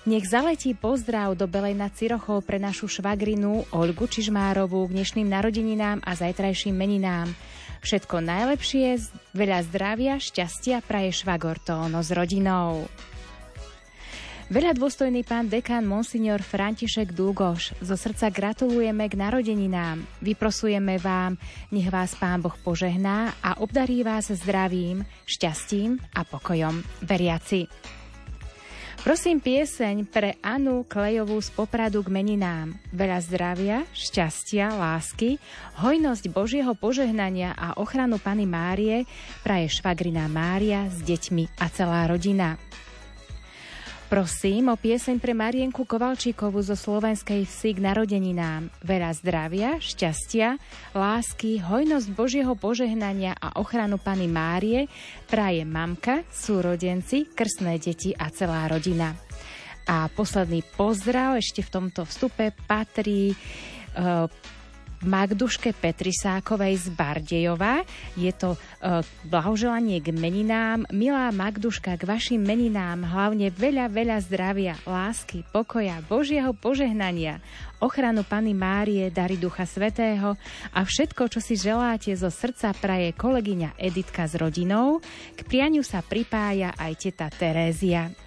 Nech 0.08 0.24
zaletí 0.24 0.72
pozdrav 0.72 1.36
do 1.36 1.52
Belej 1.52 1.76
nad 1.76 1.92
Cirochou 1.92 2.40
pre 2.40 2.56
našu 2.64 2.88
švagrinu 2.88 3.68
Olgu 3.76 4.08
Čižmárovú 4.08 4.88
k 4.88 4.96
dnešným 4.96 5.28
narodeninám 5.28 6.00
a 6.00 6.16
zajtrajším 6.16 6.72
meninám. 6.72 7.28
Všetko 7.84 8.24
najlepšie, 8.24 9.04
veľa 9.36 9.68
zdravia, 9.68 10.16
šťastia 10.16 10.80
praje 10.80 11.12
švagor 11.12 11.60
Tóno 11.60 12.00
s 12.00 12.16
rodinou. 12.16 12.88
Veľa 14.48 14.80
dôstojný 14.80 15.28
pán 15.28 15.52
dekán 15.52 15.84
Monsignor 15.84 16.40
František 16.40 17.12
Dúgoš, 17.12 17.76
zo 17.84 18.00
srdca 18.00 18.32
gratulujeme 18.32 19.12
k 19.12 19.20
narodeninám. 19.20 20.08
Vyprosujeme 20.24 21.04
vám, 21.04 21.36
nech 21.76 21.92
vás 21.92 22.16
pán 22.16 22.40
Boh 22.40 22.56
požehná 22.64 23.36
a 23.44 23.60
obdarí 23.60 24.08
vás 24.08 24.32
zdravím, 24.32 25.04
šťastím 25.28 26.00
a 26.16 26.24
pokojom. 26.24 26.80
Veriaci. 27.04 27.68
Prosím 29.08 29.40
pieseň 29.40 30.04
pre 30.12 30.36
Anu 30.44 30.84
Klejovú 30.84 31.40
z 31.40 31.48
Popradu 31.56 32.04
k 32.04 32.12
meninám. 32.12 32.76
Veľa 32.92 33.24
zdravia, 33.24 33.78
šťastia, 33.96 34.76
lásky, 34.76 35.40
hojnosť 35.80 36.28
Božieho 36.28 36.76
požehnania 36.76 37.56
a 37.56 37.80
ochranu 37.80 38.20
Pany 38.20 38.44
Márie 38.44 39.08
praje 39.48 39.80
švagrina 39.80 40.28
Mária 40.28 40.92
s 40.92 41.00
deťmi 41.08 41.56
a 41.56 41.72
celá 41.72 42.04
rodina. 42.04 42.60
Prosím 44.08 44.72
o 44.72 44.80
pieseň 44.80 45.20
pre 45.20 45.36
Marienku 45.36 45.84
Kovalčíkovú 45.84 46.64
zo 46.64 46.80
slovenskej 46.80 47.44
vsi 47.44 47.76
k 47.76 47.84
narodeninám. 47.92 48.72
Veľa 48.80 49.12
zdravia, 49.20 49.70
šťastia, 49.84 50.56
lásky, 50.96 51.60
hojnosť 51.60 52.08
Božieho 52.16 52.56
požehnania 52.56 53.36
a 53.36 53.60
ochranu 53.60 54.00
Pany 54.00 54.32
Márie 54.32 54.88
praje 55.28 55.68
mamka, 55.68 56.24
súrodenci, 56.32 57.36
krstné 57.36 57.84
deti 57.84 58.16
a 58.16 58.32
celá 58.32 58.72
rodina. 58.72 59.12
A 59.92 60.08
posledný 60.08 60.64
pozdrav 60.80 61.36
ešte 61.44 61.60
v 61.68 61.74
tomto 61.76 62.08
vstupe 62.08 62.56
patrí 62.64 63.36
uh, 63.36 64.32
Magduške 65.06 65.78
Petrisákovej 65.78 66.82
z 66.82 66.88
Bardejova. 66.98 67.86
Je 68.18 68.34
to 68.34 68.58
e, 68.58 68.58
blahoželanie 69.30 70.02
k 70.02 70.10
meninám. 70.10 70.90
Milá 70.90 71.30
Magduška, 71.30 71.94
k 71.94 72.04
vašim 72.10 72.42
meninám 72.42 73.06
hlavne 73.06 73.54
veľa, 73.54 73.94
veľa 73.94 74.18
zdravia, 74.26 74.74
lásky, 74.90 75.46
pokoja, 75.54 76.02
Božieho 76.10 76.50
požehnania, 76.58 77.38
ochranu 77.78 78.26
Pany 78.26 78.58
Márie, 78.58 79.14
dary 79.14 79.38
Ducha 79.38 79.70
Svetého 79.70 80.34
a 80.74 80.80
všetko, 80.82 81.30
čo 81.30 81.40
si 81.40 81.54
želáte 81.54 82.10
zo 82.18 82.34
srdca 82.34 82.74
praje 82.74 83.14
kolegyňa 83.14 83.78
Editka 83.78 84.26
s 84.26 84.34
rodinou. 84.34 85.00
K 85.38 85.40
prianiu 85.46 85.86
sa 85.86 86.02
pripája 86.02 86.74
aj 86.74 86.94
teta 86.98 87.30
Terézia. 87.30 88.27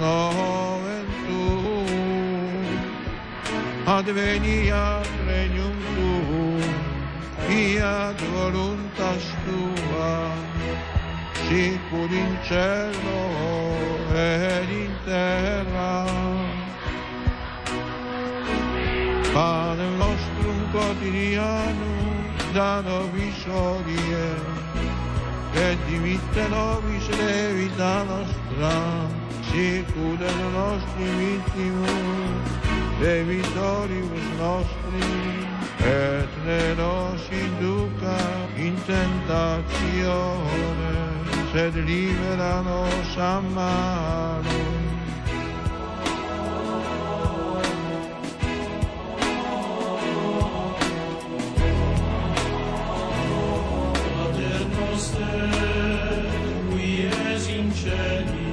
nomen 0.00 1.06
tuum, 1.26 2.66
adveniat 3.86 5.08
regnum 5.26 5.76
tuum, 5.94 6.72
fiat 7.46 8.18
voluntas 8.34 9.24
tua, 9.44 10.32
sicur 11.48 12.10
in 12.10 12.32
cielo 12.46 13.22
ed 14.14 14.70
in 14.70 14.92
terra. 15.04 16.04
Pane 19.32 19.88
nostrum 19.98 20.60
quotidianum 20.72 22.16
da 22.54 22.80
nobis 22.80 23.46
odie, 23.46 24.28
et 25.54 25.78
dimitte 25.86 26.44
nobis 26.50 27.06
levita 27.18 28.04
nostra, 28.08 28.76
sicur 29.50 30.18
et 30.30 30.42
nostri 30.54 31.06
vittimus, 31.18 32.48
debitoribus 33.00 34.28
nostri, 34.38 35.10
et 35.80 36.30
ne 36.46 36.64
nos 36.80 37.22
induca 37.44 38.18
in 38.56 38.74
tentatione, 38.86 40.94
sed 41.52 41.74
libera 41.74 42.54
nos 42.62 43.18
a 43.18 43.20
qui 56.70 57.02
es 57.02 57.48
in 57.48 57.72
celis, 57.72 58.47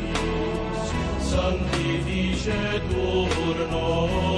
sanctificetur 2.45 3.57
nomen 3.71 4.34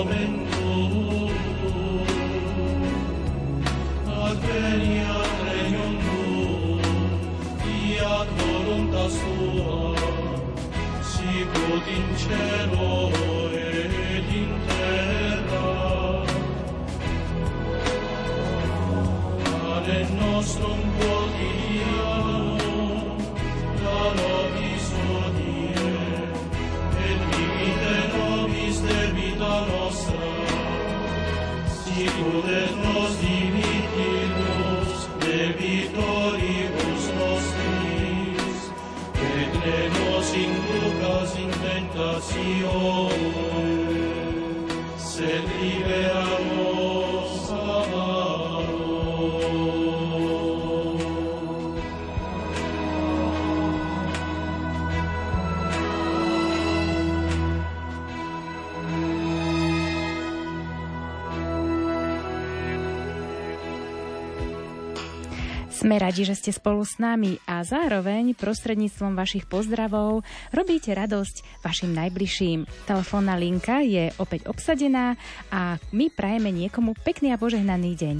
Sme 65.87 66.03
radi, 66.03 66.27
že 66.27 66.35
ste 66.35 66.51
spolu 66.51 66.83
s 66.83 66.99
nami 66.99 67.39
a 67.47 67.63
zároveň 67.63 68.35
prostredníctvom 68.35 69.15
vašich 69.15 69.47
pozdravov 69.47 70.19
robíte 70.51 70.91
radosť 70.91 71.63
vašim 71.63 71.95
najbližším. 71.95 72.67
Telefónna 72.83 73.39
linka 73.39 73.79
je 73.79 74.11
opäť 74.19 74.51
obsadená 74.51 75.15
a 75.47 75.79
my 75.95 76.11
prajeme 76.11 76.51
niekomu 76.51 76.91
pekný 77.07 77.31
a 77.31 77.39
požehnaný 77.39 77.95
deň. 77.95 78.17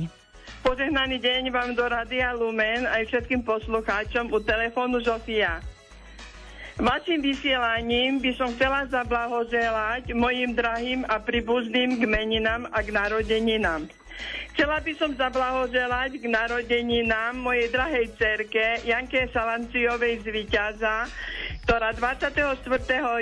Požehnaný 0.64 1.20
deň 1.20 1.52
vám 1.52 1.76
do 1.76 1.84
Radia 1.84 2.32
Lumen 2.40 2.88
aj 2.88 3.04
všetkým 3.12 3.44
poslucháčom 3.44 4.32
u 4.32 4.40
telefónu 4.40 5.04
Žofia. 5.04 5.60
Vašim 6.80 7.20
vysielaním 7.20 8.24
by 8.24 8.32
som 8.40 8.48
chcela 8.56 8.88
zablahoželať 8.88 10.16
mojim 10.16 10.56
drahým 10.56 11.04
a 11.04 11.20
príbuzným 11.20 12.00
k 12.00 12.08
meninám 12.08 12.72
a 12.72 12.80
k 12.80 12.96
narodeninám. 12.96 13.92
Chcela 14.54 14.82
by 14.82 14.94
som 14.98 15.14
zablahoželať 15.14 16.18
k 16.18 16.26
narodeninám 16.26 17.38
mojej 17.38 17.70
drahej 17.70 18.10
cerke 18.18 18.82
Janke 18.84 19.30
Salanciovej 19.30 20.26
z 20.26 20.34
Vyťaza, 20.34 21.06
ktorá 21.66 21.94
24. 21.94 22.58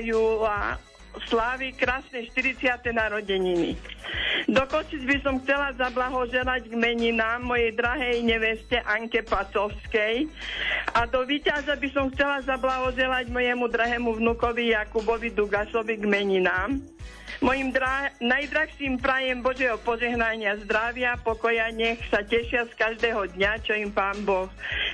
júla 0.04 0.80
slávi 1.28 1.72
krásne 1.76 2.28
40. 2.28 2.92
narodeniny. 2.92 3.80
Do 4.52 4.64
Košic 4.68 5.04
by 5.08 5.18
som 5.24 5.40
chcela 5.42 5.72
zablahoželať 5.74 6.70
k 6.70 6.76
meninám 6.76 7.42
mojej 7.42 7.72
drahej 7.74 8.22
neveste 8.22 8.78
Anke 8.84 9.24
Pacovskej 9.24 10.28
A 10.96 11.04
do 11.10 11.28
víťaza 11.28 11.76
by 11.76 11.90
som 11.92 12.08
chcela 12.14 12.40
zablahoželať 12.46 13.28
mojemu 13.28 13.66
drahému 13.68 14.16
vnukovi 14.16 14.72
Jakubovi 14.72 15.34
Dugasovi 15.34 16.00
k 16.00 16.06
meninám. 16.08 16.80
Mojim 17.44 17.72
dra- 17.76 18.12
najdrahším 18.24 19.00
prajem 19.00 19.44
Božieho 19.44 19.76
požehnania, 19.84 20.56
zdravia, 20.64 21.20
pokoja, 21.20 21.68
nech 21.72 22.00
sa 22.08 22.24
tešia 22.24 22.64
z 22.70 22.74
každého 22.80 23.36
dňa, 23.36 23.52
čo 23.64 23.76
im 23.76 23.92
Pán 23.92 24.24
Boh 24.24 24.48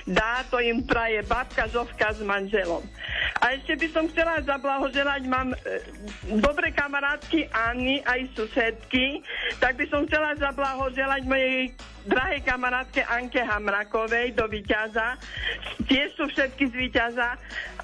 dá, 0.06 0.42
to 0.50 0.58
im 0.58 0.82
praje 0.82 1.22
babka 1.22 1.70
Zovka 1.70 2.10
s 2.10 2.20
manželom. 2.22 2.82
A 3.38 3.54
ešte 3.54 3.78
by 3.78 3.86
som 3.90 4.04
chcela 4.10 4.42
zablahoželať, 4.42 5.22
mám 5.26 5.54
e, 5.54 5.58
dobre 6.42 6.74
kamarátky 6.74 7.50
Anny, 7.50 8.02
aj 8.02 8.30
susedky, 8.34 9.22
tak 9.62 9.78
by 9.78 9.86
som 9.90 10.06
chcela 10.06 10.34
zablahoželať 10.38 11.22
mojej 11.26 11.70
drahej 12.02 12.42
kamarátke 12.42 13.02
Anke 13.06 13.42
Hamrakovej 13.42 14.34
do 14.34 14.50
Výťaza. 14.50 15.18
Tiež 15.86 16.18
sú 16.18 16.26
všetky 16.30 16.66
z 16.70 16.74
Výťaza. 16.74 17.38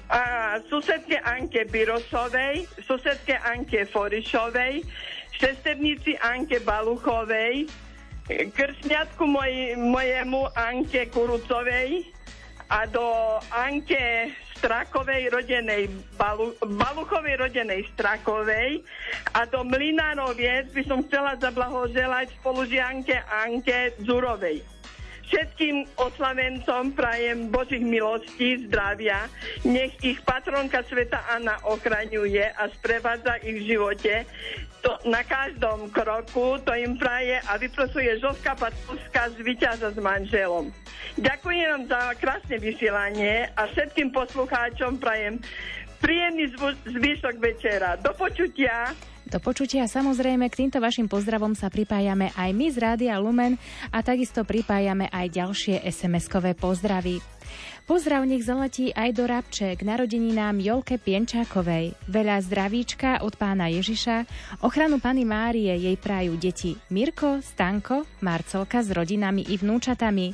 A 0.09 0.57
susedke 0.65 1.21
Anke 1.21 1.69
Birosovej, 1.69 2.65
susedke 2.81 3.37
Anke 3.45 3.85
Forišovej, 3.85 4.81
sesternici 5.37 6.17
Anke 6.17 6.57
Baluchovej, 6.65 7.69
kršňatku 8.29 9.21
moj, 9.29 9.77
mojemu 9.77 10.49
Anke 10.57 11.13
Kurucovej 11.13 12.09
a 12.73 12.89
do 12.89 13.37
Anke 13.53 14.33
Strakovej 14.57 15.29
rodenej, 15.29 15.93
Balu, 16.17 16.57
Baluchovej 16.57 17.45
rodenej 17.45 17.85
Strakovej 17.93 18.81
a 19.37 19.45
do 19.45 19.61
Mlinároviec 19.61 20.73
by 20.73 20.83
som 20.89 21.05
chcela 21.05 21.37
zablahoželať 21.37 22.33
spolužianke 22.41 23.13
Anke 23.29 23.93
Zurovej. 24.01 24.78
Všetkým 25.29 25.85
oslavencom 26.01 26.97
prajem 26.97 27.53
Božích 27.53 27.85
milostí, 27.85 28.65
zdravia, 28.65 29.29
nech 29.61 29.93
ich 30.01 30.17
patronka 30.25 30.81
Sveta 30.89 31.21
Anna 31.29 31.61
ochraňuje 31.69 32.49
a 32.49 32.65
sprevádza 32.73 33.37
ich 33.45 33.61
v 33.61 33.67
živote. 33.77 34.25
To, 34.81 34.97
na 35.05 35.21
každom 35.21 35.93
kroku 35.93 36.57
to 36.65 36.73
im 36.73 36.97
praje 36.97 37.37
a 37.45 37.61
vyprosuje 37.61 38.17
Žovka 38.17 38.57
Patrovská 38.57 39.29
z 39.29 39.45
víťaza 39.45 39.93
s 39.93 39.99
manželom. 40.01 40.73
Ďakujem 41.21 41.67
vám 41.77 41.83
za 41.85 42.01
krásne 42.17 42.57
vysielanie 42.57 43.53
a 43.53 43.69
všetkým 43.69 44.09
poslucháčom 44.09 44.97
prajem 44.97 45.37
príjemný 46.01 46.49
zvyšok 46.89 47.35
večera. 47.37 48.01
Do 48.01 48.17
počutia. 48.17 48.97
Do 49.29 49.37
počutia 49.37 49.85
samozrejme 49.85 50.49
k 50.49 50.65
týmto 50.65 50.81
vašim 50.81 51.05
pozdravom 51.05 51.53
sa 51.53 51.69
pripájame 51.69 52.33
aj 52.33 52.49
my 52.49 52.65
z 52.73 52.77
Rádia 52.81 53.21
Lumen 53.21 53.61
a 53.93 54.01
takisto 54.01 54.41
pripájame 54.41 55.05
aj 55.05 55.29
ďalšie 55.29 55.85
SMS-kové 55.85 56.57
pozdravy. 56.57 57.21
Pozdrav 57.85 58.25
nech 58.25 58.41
zaletí 58.41 58.89
aj 58.89 59.09
do 59.13 59.29
Rabče 59.29 59.77
k 59.77 59.81
narodeninám 59.85 60.57
Jolke 60.61 60.97
Pienčákovej. 60.97 61.93
Veľa 62.09 62.41
zdravíčka 62.41 63.21
od 63.21 63.37
pána 63.37 63.69
Ježiša, 63.69 64.25
ochranu 64.65 64.97
Pany 64.97 65.25
Márie 65.25 65.73
jej 65.77 65.97
prajú 65.97 66.33
deti 66.37 66.73
Mirko, 66.89 67.41
Stanko, 67.41 68.05
Marcelka 68.25 68.81
s 68.81 68.89
rodinami 68.89 69.45
i 69.45 69.57
vnúčatami 69.61 70.33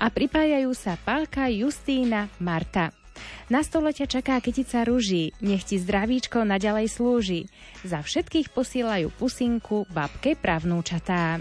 a 0.00 0.08
pripájajú 0.12 0.72
sa 0.76 1.00
Pálka, 1.00 1.48
Justína, 1.48 2.28
Marta. 2.40 3.03
Na 3.52 3.60
stole 3.60 3.92
ťa 3.92 4.06
čaká 4.08 4.40
kytica 4.40 4.82
ruží, 4.88 5.36
nech 5.44 5.64
ti 5.68 5.76
zdravíčko 5.76 6.42
naďalej 6.42 6.86
slúži. 6.90 7.40
Za 7.84 8.00
všetkých 8.00 8.50
posielajú 8.50 9.12
pusinku 9.14 9.84
babke 9.92 10.34
pravnúčatá. 10.34 11.38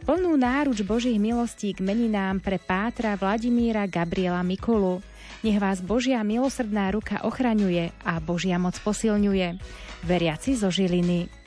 Plnú 0.00 0.32
náruč 0.34 0.80
Božích 0.80 1.20
milostí 1.20 1.76
k 1.76 1.84
meninám 1.84 2.40
pre 2.40 2.56
Pátra 2.56 3.20
Vladimíra 3.20 3.84
Gabriela 3.84 4.40
Mikulu. 4.40 5.04
Nech 5.44 5.60
vás 5.60 5.84
Božia 5.84 6.24
milosrdná 6.24 6.88
ruka 6.92 7.20
ochraňuje 7.20 7.92
a 8.04 8.16
Božia 8.20 8.56
moc 8.56 8.76
posilňuje. 8.80 9.60
Veriaci 10.08 10.56
zo 10.56 10.72
Žiliny. 10.72 11.39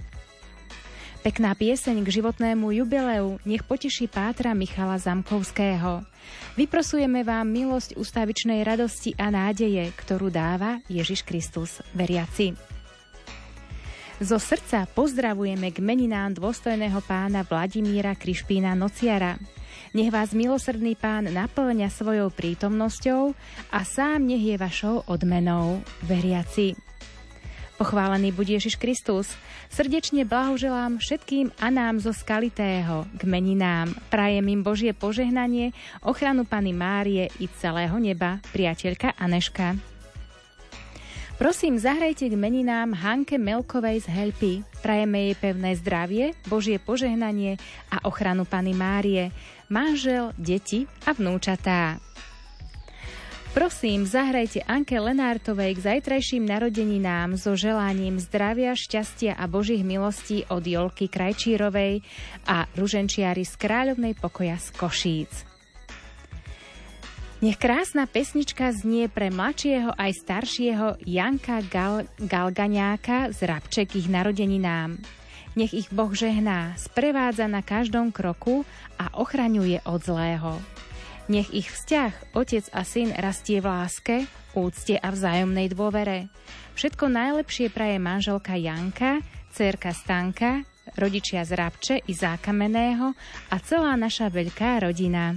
Pekná 1.23 1.55
pieseň 1.55 2.03
k 2.03 2.19
životnému 2.19 2.75
jubileu 2.83 3.39
nech 3.47 3.63
poteší 3.63 4.11
Pátra 4.11 4.51
Michala 4.51 4.99
Zamkovského. 4.99 6.03
Vyprosujeme 6.59 7.23
vám 7.23 7.47
milosť 7.47 7.95
ustavičnej 7.95 8.59
radosti 8.59 9.15
a 9.15 9.31
nádeje, 9.31 9.87
ktorú 9.95 10.27
dáva 10.27 10.83
Ježiš 10.91 11.23
Kristus, 11.23 11.79
veriaci. 11.95 12.59
Zo 14.19 14.35
srdca 14.35 14.83
pozdravujeme 14.91 15.71
k 15.71 15.79
meninám 15.79 16.35
dôstojného 16.35 16.99
pána 17.07 17.47
Vladimíra 17.47 18.19
Krišpína 18.19 18.75
Nociara. 18.75 19.39
Nech 19.95 20.11
vás 20.11 20.35
milosrdný 20.35 20.99
pán 20.99 21.31
naplňa 21.31 21.87
svojou 21.87 22.35
prítomnosťou 22.35 23.31
a 23.71 23.79
sám 23.87 24.27
nech 24.27 24.43
je 24.43 24.59
vašou 24.59 25.07
odmenou, 25.07 25.79
veriaci. 26.03 26.92
Pochválený 27.83 28.31
buď 28.31 28.63
Ježiš 28.63 28.79
Kristus. 28.79 29.35
Srdečne 29.67 30.23
blahoželám 30.23 31.03
všetkým 31.03 31.51
Anám 31.59 31.99
zo 31.99 32.15
Skalitého 32.15 33.03
k 33.11 33.27
meninám. 33.27 33.91
Prajem 34.07 34.47
im 34.47 34.63
Božie 34.63 34.95
požehnanie, 34.95 35.75
ochranu 35.99 36.47
Pany 36.47 36.71
Márie 36.71 37.27
i 37.43 37.45
celého 37.59 37.99
neba, 37.99 38.39
priateľka 38.55 39.19
Aneška. 39.19 39.75
Prosím, 41.35 41.75
zahrajte 41.75 42.31
k 42.31 42.39
meninám 42.39 42.95
Hanke 42.95 43.35
Melkovej 43.35 44.07
z 44.07 44.15
Helpy. 44.15 44.53
Prajeme 44.79 45.27
jej 45.27 45.35
pevné 45.35 45.75
zdravie, 45.75 46.39
Božie 46.47 46.79
požehnanie 46.79 47.59
a 47.91 47.99
ochranu 48.07 48.47
Pany 48.47 48.71
Márie, 48.71 49.35
manžel, 49.67 50.31
deti 50.39 50.87
a 51.03 51.11
vnúčatá. 51.11 51.99
Prosím, 53.53 54.09
zahrajte 54.09 54.65
Anke 54.65 54.97
Lenártovej 54.97 55.77
k 55.77 55.85
zajtrajším 55.85 56.41
narodeninám 56.41 57.37
so 57.37 57.53
želaním 57.53 58.17
zdravia, 58.17 58.73
šťastia 58.73 59.37
a 59.37 59.45
božích 59.45 59.85
milostí 59.85 60.41
od 60.49 60.65
Jolky 60.65 61.05
Krajčírovej 61.05 62.01
a 62.49 62.65
ruženčiari 62.73 63.45
z 63.45 63.53
Kráľovnej 63.53 64.17
pokoja 64.17 64.57
z 64.57 64.67
Košíc. 64.73 65.31
Nech 67.45 67.61
krásna 67.61 68.09
pesnička 68.09 68.73
znie 68.73 69.05
pre 69.05 69.29
mladšieho 69.29 69.93
aj 70.01 70.11
staršieho 70.17 70.87
Janka 71.05 71.61
Gal- 71.69 72.09
Galgaňáka 72.25 73.37
z 73.37 73.53
Rabček 73.53 73.93
ich 73.93 74.09
narodeninám. 74.09 74.97
Nech 75.53 75.77
ich 75.77 75.93
Boh 75.93 76.09
žehná, 76.09 76.73
sprevádza 76.81 77.45
na 77.45 77.61
každom 77.61 78.09
kroku 78.09 78.65
a 78.97 79.13
ochraňuje 79.13 79.85
od 79.85 80.01
zlého. 80.01 80.72
Nech 81.31 81.55
ich 81.55 81.71
vzťah 81.71 82.35
otec 82.35 82.67
a 82.75 82.83
syn 82.83 83.15
rastie 83.15 83.63
v 83.63 83.71
láske, 83.71 84.15
úcte 84.59 84.99
a 84.99 85.07
vzájomnej 85.07 85.71
dôvere. 85.71 86.27
Všetko 86.75 87.07
najlepšie 87.07 87.71
praje 87.71 87.95
manželka 87.95 88.59
Janka, 88.59 89.23
cerka 89.55 89.95
Stanka, 89.95 90.67
rodičia 90.99 91.47
z 91.47 91.55
Rabče 91.55 91.95
i 92.03 92.13
Zákameného 92.13 93.15
a 93.49 93.55
celá 93.63 93.95
naša 93.95 94.27
veľká 94.27 94.83
rodina. 94.83 95.31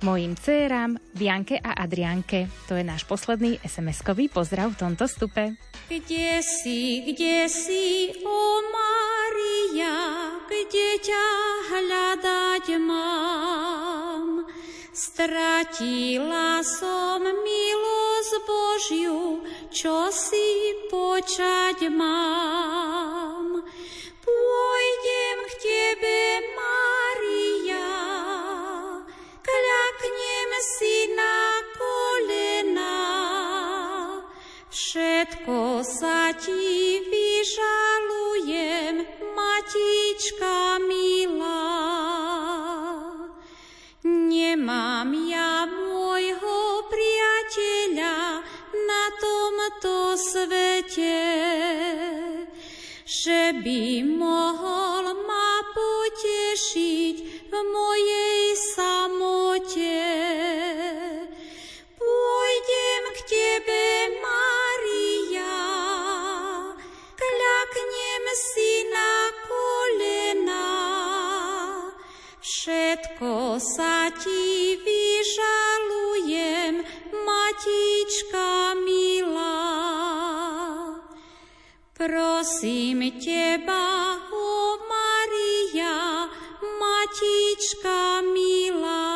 Mojim 0.00 0.38
dcerám, 0.38 0.94
Bianke 1.12 1.58
a 1.58 1.74
Adrianke. 1.74 2.46
To 2.70 2.78
je 2.78 2.86
náš 2.86 3.02
posledný 3.04 3.58
SMS-kový 3.66 4.30
pozdrav 4.30 4.78
v 4.78 4.80
tomto 4.86 5.10
stupe. 5.10 5.58
Kde 5.90 6.38
si, 6.40 7.02
kde 7.02 7.50
si, 7.50 8.14
o 8.22 8.40
Maria, 8.70 9.98
kde 10.46 10.88
ťa 11.02 11.26
hľadať 11.66 12.64
mám? 12.78 14.07
Stratila 14.98 16.58
som 16.58 17.22
milosť 17.22 18.32
Božiu, 18.42 19.46
čo 19.70 20.10
si 20.10 20.74
počať 20.90 21.86
mám. 21.86 23.62
Pôjdem 24.18 25.38
k 25.46 25.52
Tebe, 25.62 26.42
Maria, 26.50 27.94
kľaknem 29.38 30.50
si 30.66 31.14
na 31.14 31.62
kolena. 31.78 32.98
Všetko 34.66 35.86
sa 35.86 36.34
Ti 36.34 37.06
vyžalujem, 37.06 39.06
Matička 39.30 40.82
milá. 40.82 41.07
Nemám 44.68 45.16
ja 45.32 45.64
môjho 45.64 46.84
priateľa 46.92 48.44
na 48.76 49.04
tomto 49.16 50.12
svete, 50.20 51.24
že 53.08 53.56
by 53.64 54.04
mohol 54.04 55.24
ma 55.24 55.64
potešiť 55.72 57.48
v 57.48 57.52
mojej 57.64 58.44
samote. 58.76 60.04
Pôjdem 61.96 63.02
k 63.08 63.18
Tebe, 63.24 64.20
Maria, 64.20 65.64
kľaknem 67.16 68.24
si 68.36 68.84
na 68.92 69.32
kolena. 69.48 70.68
Všetko 72.44 73.56
sa 73.56 74.12
Ti 74.12 74.47
matička 77.58 78.78
milá, 78.86 79.58
prosím 81.90 83.18
teba, 83.18 84.14
o 84.30 84.78
Maria, 84.86 86.30
matička 86.62 88.22
milá, 88.30 89.10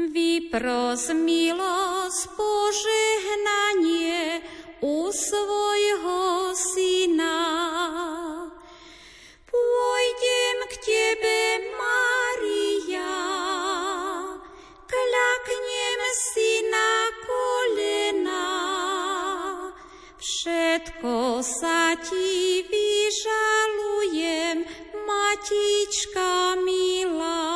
vypros 0.00 1.12
milosť 1.12 2.24
požehnanie 2.40 4.40
u 4.80 5.12
svojho 5.12 6.56
syna. 6.56 7.36
Pôjdem 9.44 10.58
k 10.72 10.74
tebe, 10.80 11.68
Maria, 11.76 13.12
klaknem 14.88 16.00
si 16.16 16.45
všetko 20.76 21.40
sa 21.40 21.96
ti 21.96 22.60
vyžalujem, 22.68 24.60
Matička 25.08 26.52
milá. 26.60 27.48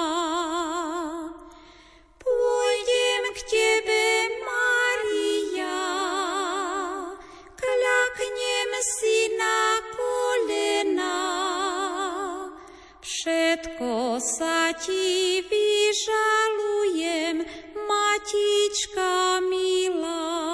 Pôjdem 2.16 3.22
k 3.36 3.38
tebe, 3.44 4.08
Maria, 4.40 5.84
kľaknem 7.60 8.70
si 8.80 9.36
na 9.36 9.84
kolena, 9.92 11.20
všetko 13.04 14.16
sa 14.16 14.72
ti 14.80 15.44
vyžalujem, 15.44 17.44
Matička 17.84 19.44
milá. 19.44 20.49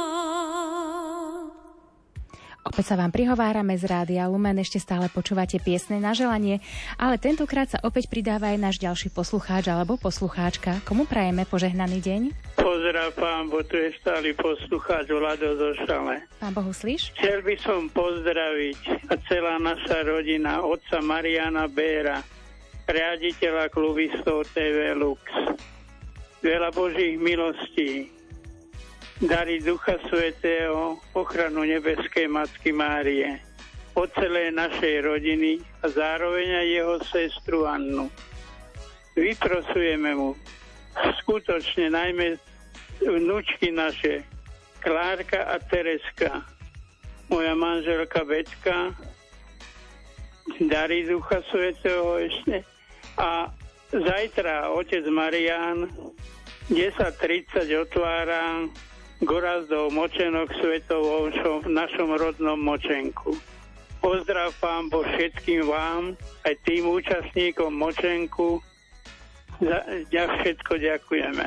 Opäť 2.77 2.93
sa 2.93 3.01
vám 3.01 3.09
prihovárame 3.09 3.73
z 3.81 3.89
Rádia 3.89 4.29
Lumen, 4.29 4.61
ešte 4.61 4.77
stále 4.77 5.09
počúvate 5.09 5.57
piesne 5.57 5.97
na 5.97 6.13
želanie, 6.13 6.61
ale 7.01 7.17
tentokrát 7.17 7.73
sa 7.73 7.81
opäť 7.81 8.05
pridáva 8.13 8.53
aj 8.53 8.61
náš 8.61 8.77
ďalší 8.77 9.09
poslucháč 9.17 9.73
alebo 9.73 9.97
poslucháčka. 9.97 10.85
Komu 10.85 11.09
prajeme 11.09 11.49
požehnaný 11.49 12.05
deň? 12.05 12.23
Pozdrav 12.61 13.17
pán, 13.17 13.49
bo 13.49 13.65
tu 13.65 13.81
je 13.81 13.97
stály 13.97 14.37
poslucháč 14.37 15.09
Vlado 15.09 15.57
zo 15.57 15.73
Šale. 15.89 16.29
Pán 16.37 16.53
Bohuslíš? 16.53 17.17
Chcel 17.17 17.41
by 17.49 17.57
som 17.65 17.89
pozdraviť 17.97 19.09
a 19.09 19.17
celá 19.25 19.57
naša 19.57 20.05
rodina, 20.05 20.61
otca 20.61 21.01
Mariana 21.01 21.73
Béra, 21.73 22.21
riaditeľa 22.93 23.73
klubistov 23.73 24.45
TV 24.53 24.93
Lux. 24.93 25.25
Veľa 26.45 26.69
Božích 26.77 27.17
milostí, 27.17 28.13
dary 29.23 29.65
Ducha 29.65 29.97
Svetého, 30.09 31.01
ochranu 31.17 31.65
nebeskej 31.65 32.29
Matky 32.29 32.73
Márie, 32.73 33.41
od 33.97 34.13
celej 34.13 34.53
našej 34.53 35.01
rodiny 35.01 35.65
a 35.81 35.89
zároveň 35.89 36.49
aj 36.61 36.67
jeho 36.69 36.97
sestru 37.09 37.59
Annu. 37.65 38.13
Vyprosujeme 39.17 40.13
mu 40.13 40.37
skutočne 41.25 41.89
najmä 41.89 42.37
vnúčky 43.01 43.73
naše, 43.73 44.21
Klárka 44.85 45.49
a 45.49 45.57
Tereska, 45.65 46.45
moja 47.33 47.57
manželka 47.57 48.21
Betka, 48.23 48.93
dary 50.61 51.09
Ducha 51.09 51.41
Svetého 51.49 52.21
ešte 52.21 52.63
a 53.17 53.49
zajtra 53.91 54.71
otec 54.77 55.09
Marián 55.09 55.89
10.30 56.69 57.65
otvára 57.81 58.69
Gorazdov 59.25 59.97
Močenok 59.97 60.53
Svetovou 60.61 61.33
v 61.65 61.69
našom 61.73 62.13
rodnom 62.21 62.61
Močenku. 62.61 63.33
Pozdrav 64.05 64.53
pán 64.61 64.93
Boh 64.93 65.09
všetkým 65.17 65.65
vám, 65.65 66.21
aj 66.45 66.55
tým 66.69 66.85
účastníkom 66.85 67.73
Močenku. 67.73 68.61
Za, 69.57 69.81
za 70.13 70.25
všetko 70.37 70.73
ďakujeme. 70.77 71.47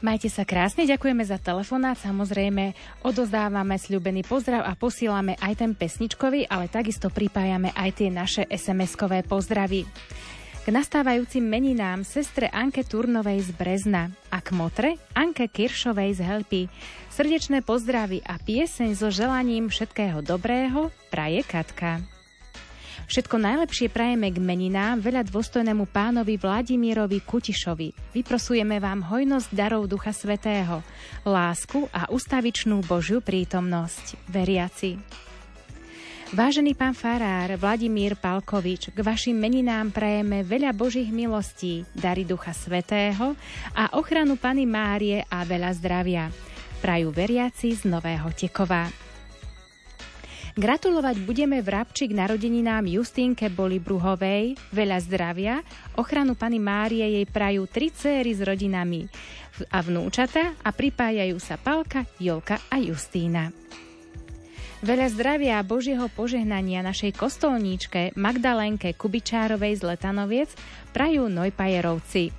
Majte 0.00 0.32
sa 0.32 0.48
krásne, 0.48 0.88
ďakujeme 0.88 1.20
za 1.28 1.36
telefonát. 1.36 2.00
Samozrejme, 2.00 2.72
odozdávame 3.04 3.76
sľubený 3.76 4.24
pozdrav 4.24 4.64
a 4.64 4.72
posílame 4.72 5.36
aj 5.36 5.60
ten 5.60 5.76
pesničkový, 5.76 6.48
ale 6.48 6.72
takisto 6.72 7.12
pripájame 7.12 7.68
aj 7.76 7.90
tie 8.00 8.08
naše 8.08 8.48
SMS-kové 8.48 9.20
pozdravy. 9.28 9.84
Nastávajúcim 10.70 11.42
meninám 11.42 12.06
sestre 12.06 12.46
Anke 12.46 12.86
Turnovej 12.86 13.42
z 13.42 13.50
Brezna 13.58 14.14
a 14.30 14.38
k 14.38 14.54
motre 14.54 15.02
Anke 15.18 15.50
Kiršovej 15.50 16.14
z 16.14 16.20
Helpy. 16.22 16.62
Srdečné 17.10 17.66
pozdravy 17.66 18.22
a 18.22 18.38
pieseň 18.38 18.94
so 18.94 19.10
želaním 19.10 19.66
všetkého 19.66 20.22
dobrého 20.22 20.94
praje 21.10 21.42
Katka. 21.42 21.98
Všetko 23.10 23.42
najlepšie 23.42 23.90
prajeme 23.90 24.30
k 24.30 24.38
meninám 24.38 25.02
veľa 25.02 25.26
dôstojnému 25.26 25.90
pánovi 25.90 26.38
Vladimírovi 26.38 27.18
Kutišovi. 27.18 28.14
Vyprosujeme 28.14 28.78
vám 28.78 29.02
hojnosť 29.10 29.50
darov 29.50 29.90
Ducha 29.90 30.14
Svetého, 30.14 30.86
lásku 31.26 31.90
a 31.90 32.06
ustavičnú 32.14 32.86
Božiu 32.86 33.18
prítomnosť. 33.18 34.14
Veriaci. 34.30 35.02
Vážený 36.30 36.78
pán 36.78 36.94
farár 36.94 37.58
Vladimír 37.58 38.14
Palkovič, 38.14 38.94
k 38.94 38.98
vašim 39.02 39.34
meninám 39.34 39.90
prajeme 39.90 40.46
veľa 40.46 40.70
Božích 40.70 41.10
milostí, 41.10 41.82
dary 41.90 42.22
Ducha 42.22 42.54
Svetého 42.54 43.34
a 43.74 43.98
ochranu 43.98 44.38
Pany 44.38 44.62
Márie 44.62 45.26
a 45.26 45.42
veľa 45.42 45.74
zdravia. 45.74 46.30
Prajú 46.78 47.10
veriaci 47.10 47.74
z 47.74 47.82
Nového 47.90 48.30
Tekova. 48.30 48.86
Gratulovať 50.54 51.18
budeme 51.26 51.58
v 51.58 51.66
Rabči 51.66 52.06
k 52.06 52.14
narodeninám 52.14 52.86
Justínke 52.86 53.50
Boli 53.50 53.82
Bruhovej, 53.82 54.54
veľa 54.70 55.02
zdravia, 55.02 55.58
ochranu 55.98 56.38
Pany 56.38 56.62
Márie 56.62 57.10
jej 57.10 57.26
prajú 57.26 57.66
tri 57.66 57.90
céry 57.90 58.38
s 58.38 58.46
rodinami 58.46 59.02
a 59.74 59.82
vnúčata 59.82 60.54
a 60.62 60.70
pripájajú 60.70 61.42
sa 61.42 61.58
Palka, 61.58 62.06
Jolka 62.22 62.70
a 62.70 62.78
Justína. 62.78 63.50
Veľa 64.80 65.12
zdravia 65.12 65.60
a 65.60 65.66
Božieho 65.66 66.08
požehnania 66.08 66.80
našej 66.80 67.12
kostolníčke 67.12 68.16
Magdalenke 68.16 68.96
Kubičárovej 68.96 69.76
z 69.76 69.82
Letanoviec 69.84 70.48
prajú 70.96 71.28
Nojpajerovci. 71.28 72.32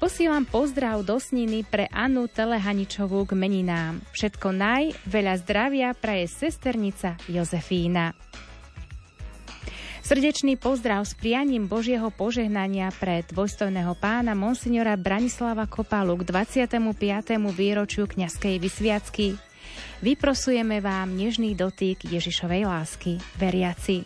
Posílam 0.00 0.48
pozdrav 0.48 1.04
do 1.04 1.20
sniny 1.20 1.68
pre 1.68 1.84
Anu 1.92 2.32
Telehaničovú 2.32 3.28
k 3.28 3.36
meninám. 3.36 4.00
Všetko 4.16 4.56
naj, 4.56 4.96
veľa 5.04 5.36
zdravia 5.44 5.92
praje 5.92 6.32
sesternica 6.32 7.20
Jozefína. 7.28 8.16
Srdečný 10.00 10.56
pozdrav 10.56 11.04
s 11.04 11.12
prianím 11.12 11.68
Božieho 11.68 12.08
požehnania 12.08 12.88
pre 12.96 13.20
dvojstojného 13.28 14.00
pána 14.00 14.32
Monsignora 14.32 14.96
Branislava 14.96 15.68
Kopalu 15.68 16.24
k 16.24 16.48
25. 16.56 16.72
výročiu 17.52 18.08
kňazskej 18.08 18.56
vysviacky. 18.58 19.51
Vyprosujeme 20.02 20.82
vám 20.82 21.14
nežný 21.14 21.54
dotyk 21.54 22.04
Ježišovej 22.06 22.66
lásky, 22.66 23.12
veriaci. 23.38 24.02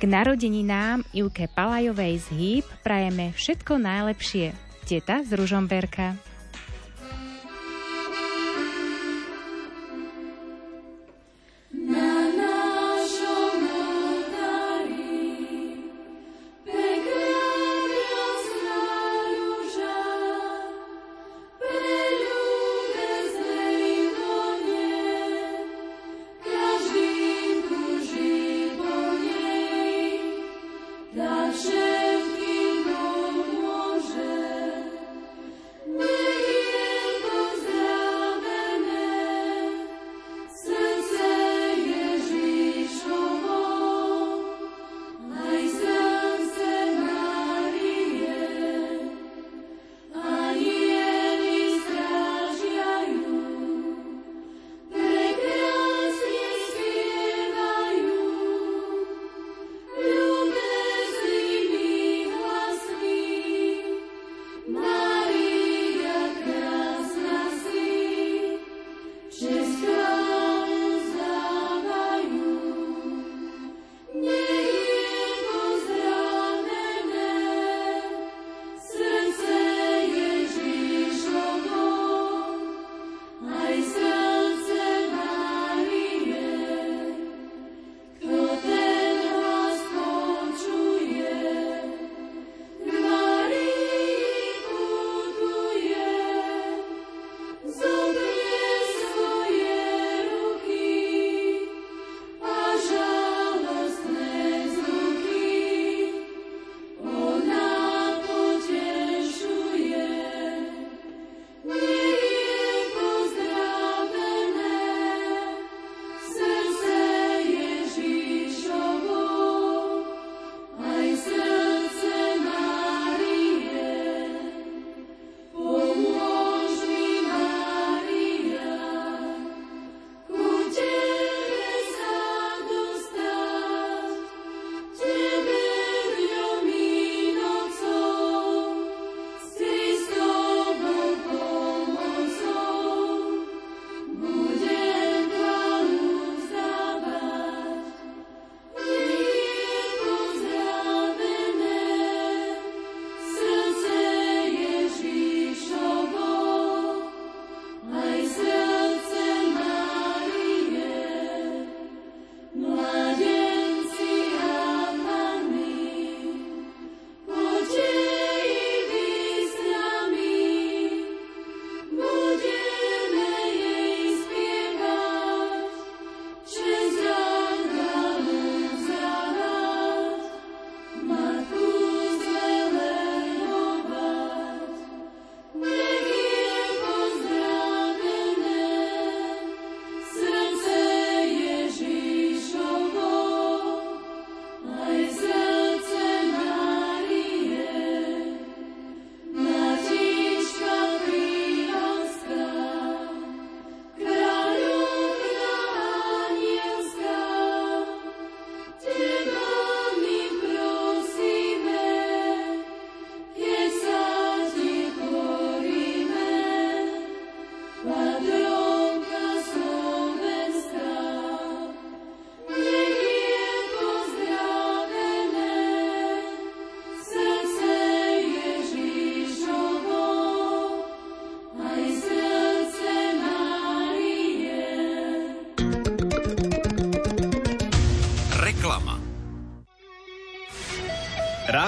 K 0.00 0.08
narodeninám 0.08 1.04
Ivke 1.12 1.44
Palajovej 1.52 2.24
z 2.24 2.26
Hýb 2.32 2.66
prajeme 2.80 3.36
všetko 3.36 3.76
najlepšie. 3.76 4.56
Teta 4.88 5.20
z 5.20 5.36
Ružomberka. 5.36 6.29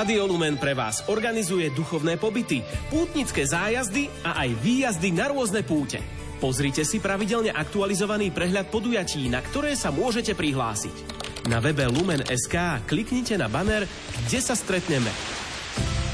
Rádio 0.03 0.27
Lumen 0.27 0.59
pre 0.59 0.75
vás 0.75 1.07
organizuje 1.07 1.71
duchovné 1.79 2.19
pobyty, 2.19 2.59
pútnické 2.91 3.47
zájazdy 3.47 4.11
a 4.27 4.35
aj 4.43 4.51
výjazdy 4.59 5.15
na 5.15 5.31
rôzne 5.31 5.63
púte. 5.63 6.03
Pozrite 6.43 6.83
si 6.83 6.99
pravidelne 6.99 7.55
aktualizovaný 7.55 8.35
prehľad 8.35 8.67
podujatí, 8.67 9.31
na 9.31 9.39
ktoré 9.39 9.79
sa 9.79 9.95
môžete 9.95 10.35
prihlásiť. 10.35 11.07
Na 11.47 11.63
webe 11.63 11.87
Lumen.sk 11.87 12.83
kliknite 12.91 13.39
na 13.39 13.47
banner, 13.47 13.87
kde 14.27 14.43
sa 14.43 14.59
stretneme. 14.59 15.07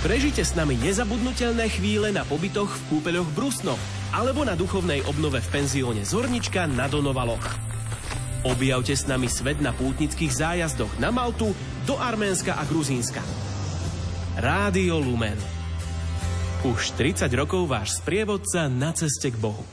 Prežite 0.05 0.45
s 0.45 0.53
nami 0.53 0.77
nezabudnutelné 0.85 1.73
chvíle 1.73 2.13
na 2.13 2.29
pobytoch 2.29 2.69
v 2.69 2.85
kúpeľoch 2.93 3.33
Brusno 3.33 3.73
alebo 4.13 4.45
na 4.45 4.53
duchovnej 4.53 5.01
obnove 5.09 5.41
v 5.41 5.49
penzióne 5.49 6.05
Zornička 6.05 6.69
na 6.69 6.93
Donovaloch. 6.93 7.57
Objavte 8.45 8.93
s 8.93 9.09
nami 9.09 9.33
svet 9.33 9.65
na 9.65 9.73
pútnických 9.73 10.45
zájazdoch 10.45 10.93
na 11.01 11.09
Maltu, 11.09 11.57
do 11.89 11.97
Arménska 11.97 12.53
a 12.53 12.69
Gruzínska. 12.69 13.48
Rádio 14.39 15.03
Lumen. 15.03 15.35
Už 16.63 16.95
30 16.95 17.27
rokov 17.35 17.67
váš 17.67 17.99
sprievodca 17.99 18.71
na 18.71 18.95
ceste 18.95 19.35
k 19.35 19.37
Bohu. 19.43 19.67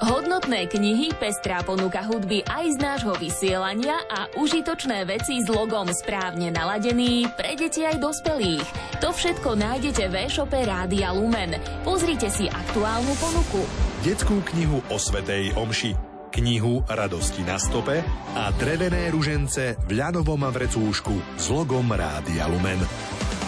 Hodnotné 0.00 0.72
knihy, 0.72 1.12
pestrá 1.20 1.60
ponuka 1.60 2.00
hudby 2.08 2.48
aj 2.48 2.64
z 2.64 2.78
nášho 2.80 3.12
vysielania 3.20 3.92
a 4.08 4.24
užitočné 4.40 5.04
veci 5.04 5.44
s 5.44 5.52
logom 5.52 5.84
správne 5.92 6.48
naladený 6.48 7.28
pre 7.36 7.60
deti 7.60 7.84
aj 7.84 8.00
dospelých. 8.00 8.64
To 9.04 9.12
všetko 9.12 9.52
nájdete 9.52 10.08
v 10.08 10.14
e-shope 10.24 10.64
Rádia 10.64 11.12
Lumen. 11.12 11.60
Pozrite 11.84 12.32
si 12.32 12.48
aktuálnu 12.48 13.12
ponuku. 13.20 13.68
Detskú 14.00 14.40
knihu 14.56 14.80
o 14.88 14.96
Svetej 14.96 15.52
Omši, 15.60 16.11
knihu 16.32 16.80
Radosti 16.88 17.44
na 17.44 17.60
stope 17.60 18.00
a 18.32 18.48
drevené 18.56 19.12
ružence 19.12 19.76
v 19.84 19.90
ľanovom 20.00 20.48
vrecúšku 20.48 21.36
s 21.36 21.52
logom 21.52 21.92
Rádia 21.92 22.48
Lumen. 22.48 22.80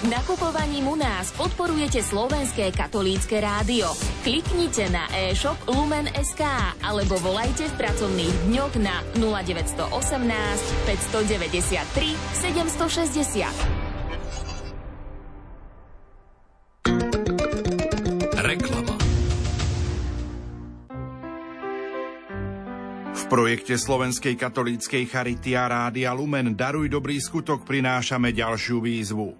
Nakupovaním 0.05 0.85
u 0.93 1.01
nás 1.01 1.32
podporujete 1.32 2.05
slovenské 2.05 2.76
katolícke 2.76 3.41
rádio. 3.41 3.89
Kliknite 4.20 4.93
na 4.93 5.09
e-shop 5.09 5.57
Lumen.sk 5.64 6.45
alebo 6.85 7.16
volajte 7.24 7.72
v 7.72 7.74
pracovných 7.80 8.37
dňoch 8.53 8.74
na 8.85 9.01
0918 9.16 9.89
593 10.85 12.12
760. 12.37 13.84
projekte 23.35 23.74
Slovenskej 23.74 24.39
katolíckej 24.39 25.11
Charity 25.11 25.59
a 25.59 25.66
Rádia 25.66 26.14
Lumen 26.14 26.55
Daruj 26.55 26.87
dobrý 26.87 27.18
skutok 27.18 27.66
prinášame 27.66 28.30
ďalšiu 28.30 28.78
výzvu. 28.78 29.35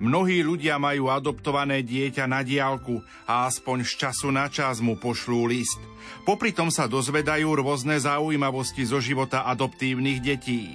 Mnohí 0.00 0.40
ľudia 0.40 0.80
majú 0.80 1.12
adoptované 1.12 1.84
dieťa 1.84 2.24
na 2.24 2.40
diálku 2.40 3.04
a 3.28 3.44
aspoň 3.44 3.84
z 3.84 3.92
času 4.00 4.32
na 4.32 4.48
čas 4.48 4.80
mu 4.80 4.96
pošlú 4.96 5.44
list. 5.44 5.76
Popri 6.24 6.56
tom 6.56 6.72
sa 6.72 6.88
dozvedajú 6.88 7.60
rôzne 7.60 8.00
zaujímavosti 8.00 8.88
zo 8.88 8.96
života 8.96 9.44
adoptívnych 9.44 10.24
detí. 10.24 10.72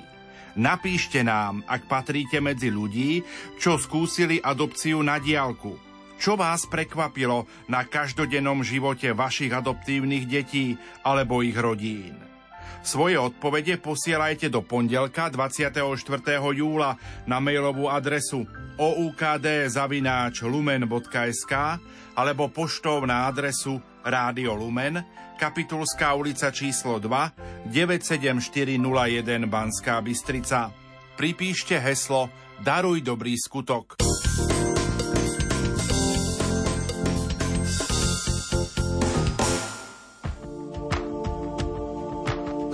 Napíšte 0.54 1.26
nám, 1.26 1.66
ak 1.66 1.90
patríte 1.90 2.38
medzi 2.38 2.70
ľudí, 2.70 3.26
čo 3.58 3.82
skúsili 3.82 4.38
adopciu 4.46 5.02
na 5.02 5.18
diálku. 5.18 5.74
Čo 6.22 6.38
vás 6.38 6.70
prekvapilo 6.70 7.50
na 7.66 7.82
každodennom 7.82 8.62
živote 8.62 9.10
vašich 9.10 9.58
adoptívnych 9.58 10.30
detí 10.30 10.78
alebo 11.02 11.42
ich 11.42 11.58
rodín? 11.58 12.29
Svoje 12.80 13.20
odpovede 13.20 13.78
posielajte 13.78 14.50
do 14.50 14.64
pondelka 14.64 15.30
24. 15.30 15.76
júla 16.56 16.96
na 17.28 17.38
mailovú 17.44 17.92
adresu 17.92 18.48
oukd.lumen.sk 18.80 19.74
alebo 22.16 22.48
poštou 22.48 23.04
na 23.04 23.28
adresu 23.28 23.80
Rádio 24.04 24.56
Lumen, 24.56 25.04
Kapitulská 25.40 26.16
ulica 26.20 26.52
číslo 26.52 27.00
2, 27.00 27.72
97401 27.72 29.48
Banská 29.48 30.04
Bystrica. 30.04 30.72
Pripíšte 31.16 31.80
heslo 31.80 32.28
Daruj 32.60 33.00
dobrý 33.04 33.40
skutok. 33.40 34.09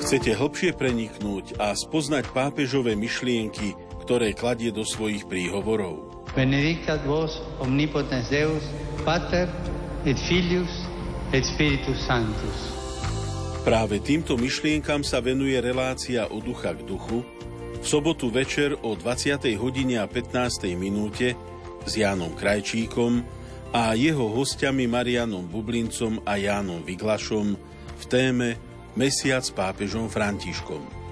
Chcete 0.06 0.38
hlbšie 0.38 0.78
preniknúť 0.78 1.58
a 1.58 1.74
spoznať 1.74 2.30
pápežové 2.30 2.94
myšlienky, 2.94 3.74
ktoré 4.06 4.38
kladie 4.38 4.70
do 4.70 4.86
svojich 4.86 5.26
príhovorov. 5.26 6.22
Benedictat 6.38 7.02
vos 7.10 7.42
omnipotens 7.58 8.30
Deus, 8.30 8.62
Pater 9.02 9.50
et 10.06 10.14
Filius 10.30 10.70
et 11.34 11.42
Spiritus 11.42 11.98
Sanctus. 12.06 12.70
Práve 13.66 13.98
týmto 13.98 14.38
myšlienkam 14.38 15.02
sa 15.02 15.26
venuje 15.26 15.58
relácia 15.58 16.30
od 16.30 16.46
ducha 16.46 16.78
k 16.78 16.86
duchu 16.86 17.26
v 17.82 17.86
sobotu 17.90 18.30
večer 18.30 18.78
o 18.86 18.94
20. 18.94 19.42
hodine 19.58 19.98
a 19.98 20.06
15. 20.06 20.70
minúte 20.78 21.34
s 21.82 21.98
Jánom 21.98 22.38
Krajčíkom 22.38 23.26
a 23.74 23.98
jeho 23.98 24.30
hostiami 24.30 24.86
Marianom 24.86 25.50
Bublincom 25.50 26.22
a 26.30 26.38
Jánom 26.38 26.86
Vyglašom 26.86 27.58
v 27.98 28.06
téme 28.06 28.75
Mesiac 28.96 29.44
pápežom 29.52 30.08
Františkom. 30.08 31.05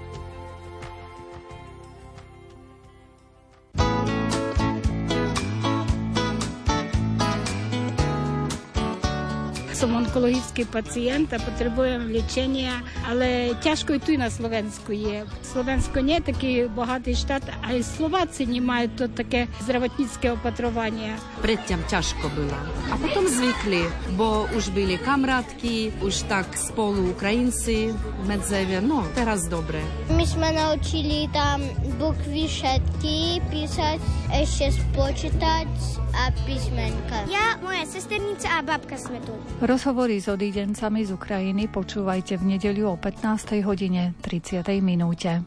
Som 9.74 9.90
onkologický 9.92 10.64
pacient 10.70 11.34
a 11.34 11.42
potrebujem 11.42 12.08
liečenia, 12.08 12.80
ale 13.04 13.58
ťažko 13.58 13.98
i 13.98 14.00
tu 14.00 14.14
na 14.14 14.30
Slovensku 14.30 14.94
je. 14.94 15.26
Slovensko 15.42 15.98
nie 16.00 16.22
je 16.22 16.28
taký 16.30 16.50
bohatý 16.70 17.12
štát, 17.12 17.42
aj 17.66 17.82
Slováci 17.82 18.46
nemajú 18.46 18.86
to 18.94 19.04
také 19.10 19.50
zdravotnícke 19.66 20.30
opatrovanie. 20.38 21.18
Predtým 21.42 21.82
ťažko 21.90 22.30
bylo. 22.32 22.58
A 22.88 22.94
potom 22.96 23.26
zvykli, 23.26 23.84
bo 24.14 24.46
už 24.54 24.70
byli 24.70 24.94
kamarátky, 25.02 25.98
už 26.00 26.30
tak 26.30 26.54
spolu 26.54 27.10
Ukrajinci 27.12 27.90
medzewie, 28.30 28.78
no 28.78 29.02
teraz 29.18 29.50
dobre. 29.50 29.82
My 30.14 30.22
sme 30.22 30.54
naučili 30.54 31.26
tam 31.34 31.60
bukvy 31.98 32.46
všetky, 32.46 33.42
písať, 33.50 33.98
ešte 34.30 34.70
spočítať 34.70 35.68
a 36.14 36.30
písmenka. 36.46 37.26
Ja, 37.26 37.58
moja 37.58 37.82
sesternica 37.90 38.46
a 38.46 38.62
babka 38.62 38.94
sme 38.94 39.18
tu. 39.26 39.34
Rozhovory 39.74 40.22
s 40.22 40.30
odídencami 40.30 41.02
z 41.02 41.18
Ukrajiny 41.18 41.66
počúvajte 41.66 42.38
v 42.38 42.54
nedeľu 42.54 42.94
o 42.94 42.96
15. 42.96 43.58
hodine 43.66 44.14
30. 44.22 44.62
minúte. 44.78 45.42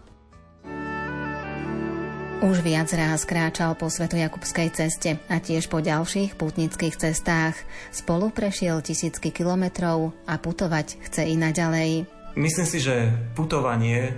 Už 2.43 2.59
viac 2.59 2.91
ráz 2.91 3.23
kráčal 3.23 3.79
po 3.79 3.87
Svetojakubskej 3.87 4.75
ceste 4.75 5.23
a 5.31 5.39
tiež 5.39 5.71
po 5.71 5.79
ďalších 5.79 6.35
pútnických 6.35 6.99
cestách. 6.99 7.55
Spolu 7.95 8.27
prešiel 8.35 8.83
tisícky 8.83 9.31
kilometrov 9.31 10.11
a 10.27 10.35
putovať 10.35 11.07
chce 11.07 11.23
i 11.23 11.39
naďalej. 11.39 12.03
Myslím 12.35 12.67
si, 12.67 12.83
že 12.83 13.07
putovanie 13.31 14.11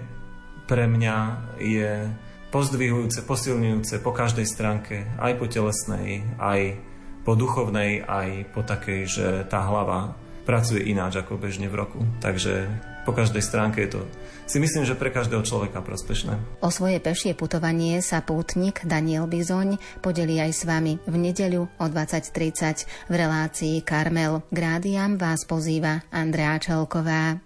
pre 0.65 0.89
mňa 0.89 1.17
je 1.61 2.09
pozdvihujúce, 2.49 3.29
posilňujúce 3.29 4.01
po 4.01 4.09
každej 4.09 4.49
stránke, 4.49 5.05
aj 5.21 5.37
po 5.37 5.45
telesnej, 5.45 6.25
aj 6.41 6.88
po 7.29 7.37
duchovnej 7.37 8.09
aj 8.09 8.57
po 8.57 8.65
takej, 8.65 9.01
že 9.05 9.27
tá 9.53 9.61
hlava 9.61 10.17
pracuje 10.49 10.81
ináč 10.89 11.21
ako 11.21 11.37
bežne 11.37 11.69
v 11.69 11.77
roku. 11.77 12.01
Takže 12.25 12.65
po 13.05 13.13
každej 13.13 13.45
stránke 13.45 13.85
je 13.85 13.93
to 13.93 14.01
si 14.49 14.57
myslím, 14.57 14.81
že 14.81 14.97
pre 14.97 15.13
každého 15.13 15.45
človeka 15.45 15.85
prospešné. 15.85 16.65
O 16.65 16.73
svoje 16.73 16.97
pešie 16.97 17.37
putovanie 17.37 18.01
sa 18.01 18.25
pútnik 18.25 18.81
Daniel 18.81 19.29
Bizoň 19.29 19.77
podelí 20.01 20.41
aj 20.41 20.51
s 20.57 20.61
vami 20.65 20.97
v 21.05 21.15
nedeľu 21.21 21.69
o 21.69 21.85
20.30 21.85 22.89
v 23.05 23.13
relácii 23.13 23.77
Karmel. 23.85 24.41
Grádiam 24.49 25.21
vás 25.21 25.45
pozýva 25.45 26.01
Andrea 26.09 26.57
Čelková. 26.57 27.37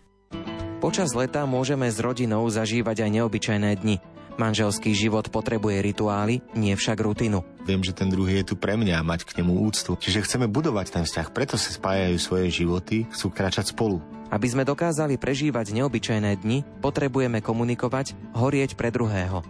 Počas 0.80 1.12
leta 1.12 1.44
môžeme 1.44 1.92
s 1.92 2.00
rodinou 2.00 2.48
zažívať 2.48 3.04
aj 3.04 3.10
neobyčajné 3.20 3.72
dni– 3.84 4.00
Manželský 4.34 4.98
život 4.98 5.30
potrebuje 5.30 5.86
rituály, 5.86 6.42
nie 6.58 6.74
však 6.74 6.98
rutinu. 7.06 7.46
Viem, 7.70 7.86
že 7.86 7.94
ten 7.94 8.10
druhý 8.10 8.42
je 8.42 8.54
tu 8.54 8.56
pre 8.58 8.74
mňa 8.74 9.00
a 9.00 9.06
mať 9.06 9.30
k 9.30 9.42
nemu 9.42 9.62
úctu. 9.62 9.94
Čiže 9.94 10.26
chceme 10.26 10.50
budovať 10.50 10.88
ten 10.90 11.04
vzťah, 11.06 11.28
preto 11.30 11.54
sa 11.56 11.70
spájajú 11.70 12.18
svoje 12.18 12.50
životy, 12.50 13.06
chcú 13.14 13.30
kráčať 13.30 13.72
spolu. 13.72 14.02
Aby 14.34 14.50
sme 14.50 14.66
dokázali 14.66 15.22
prežívať 15.22 15.78
neobyčajné 15.78 16.42
dni, 16.42 16.66
potrebujeme 16.82 17.46
komunikovať, 17.46 18.18
horieť 18.34 18.74
pre 18.74 18.90
druhého. 18.90 19.46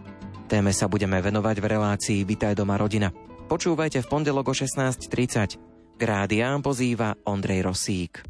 Téme 0.51 0.75
sa 0.75 0.91
budeme 0.91 1.23
venovať 1.23 1.63
v 1.63 1.69
relácii 1.71 2.19
Vitaj 2.27 2.59
doma 2.59 2.75
rodina. 2.75 3.07
Počúvajte 3.47 4.03
v 4.03 4.07
pondelok 4.11 4.51
o 4.51 4.53
16.30. 4.53 5.95
K 5.95 6.01
rádiám 6.03 6.59
pozýva 6.59 7.15
Ondrej 7.23 7.63
Rosík. 7.63 8.27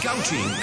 Gaučing. 0.00 0.56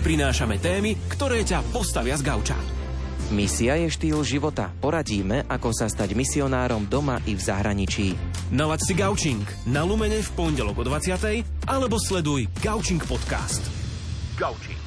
Prinášame 0.00 0.56
témy, 0.56 0.96
ktoré 1.12 1.44
ťa 1.44 1.60
postavia 1.74 2.16
z 2.16 2.24
gauča 2.24 2.85
Misia 3.26 3.74
je 3.74 3.90
štýl 3.90 4.22
života. 4.22 4.70
Poradíme, 4.78 5.50
ako 5.50 5.74
sa 5.74 5.90
stať 5.90 6.14
misionárom 6.14 6.86
doma 6.86 7.18
i 7.26 7.34
v 7.34 7.42
zahraničí. 7.42 8.14
Nalaď 8.54 8.80
si 8.86 8.94
Gaučing 8.94 9.42
na 9.66 9.82
Lumene 9.82 10.22
v 10.22 10.30
pondelok 10.38 10.78
o 10.78 10.84
20. 10.86 11.42
alebo 11.66 11.98
sleduj 11.98 12.46
Gaučing 12.62 13.02
podcast. 13.02 13.66
Gaučing. 14.38 14.85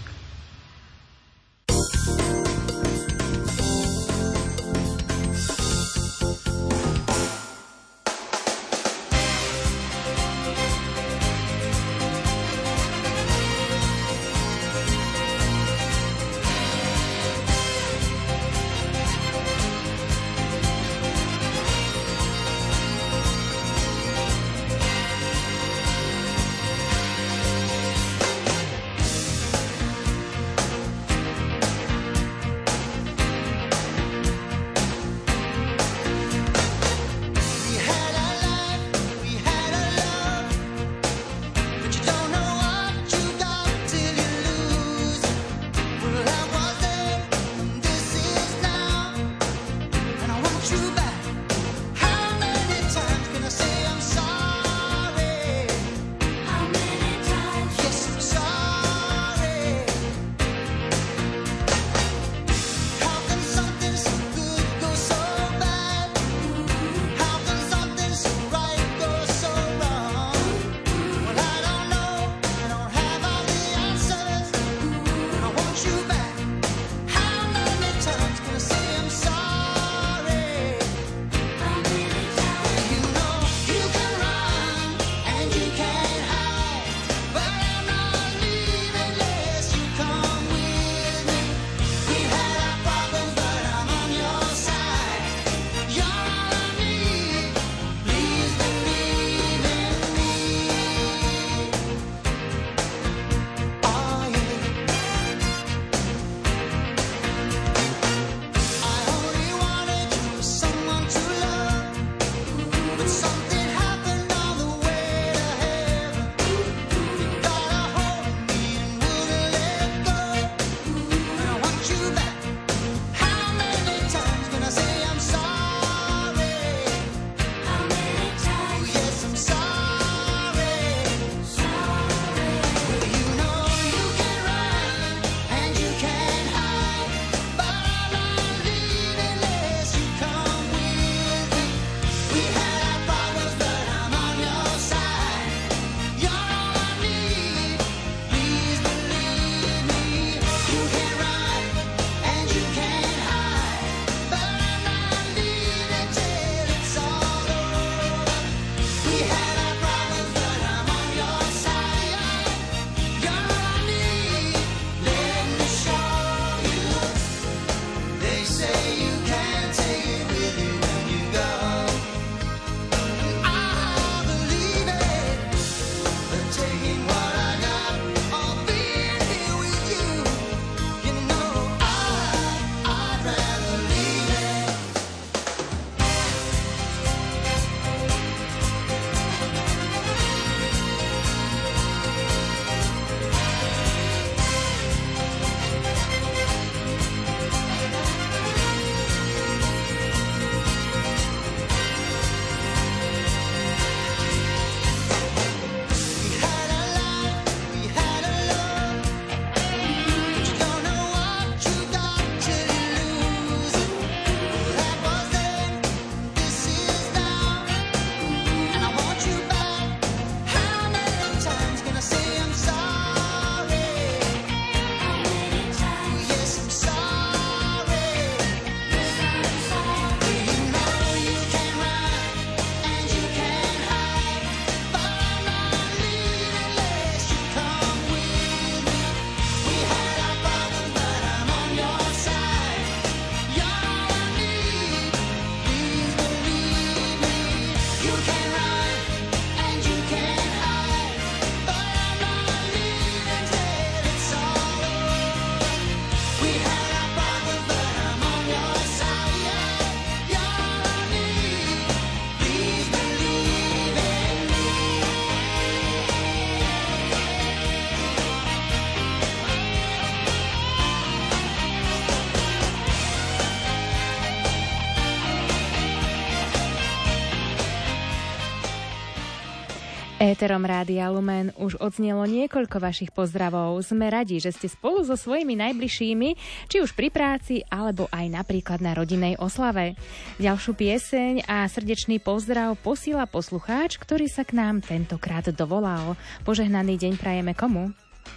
Éterom 280.29 280.61
Rádia 280.61 281.09
Lumen 281.09 281.49
už 281.57 281.81
odznelo 281.81 282.21
niekoľko 282.29 282.77
vašich 282.77 283.09
pozdravov. 283.09 283.81
Sme 283.81 284.13
radi, 284.13 284.37
že 284.37 284.53
ste 284.53 284.69
spolu 284.69 285.01
so 285.01 285.17
svojimi 285.17 285.57
najbližšími, 285.57 286.29
či 286.69 286.85
už 286.85 286.93
pri 286.93 287.09
práci, 287.09 287.65
alebo 287.65 288.05
aj 288.13 288.29
napríklad 288.29 288.77
na 288.77 288.93
rodinnej 288.93 289.41
oslave. 289.41 289.97
Ďalšiu 290.37 290.77
pieseň 290.77 291.49
a 291.49 291.65
srdečný 291.65 292.21
pozdrav 292.21 292.77
posíla 292.77 293.25
poslucháč, 293.25 293.97
ktorý 293.97 294.29
sa 294.29 294.45
k 294.45 294.53
nám 294.53 294.85
tentokrát 294.85 295.49
dovolal. 295.49 296.13
Požehnaný 296.45 297.01
deň 297.01 297.13
prajeme 297.17 297.57
komu? 297.57 297.89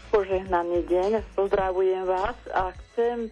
Požehnaný 0.09 0.89
deň, 0.89 1.21
pozdravujem 1.37 2.09
vás 2.09 2.41
a 2.57 2.73
chcem 2.73 3.29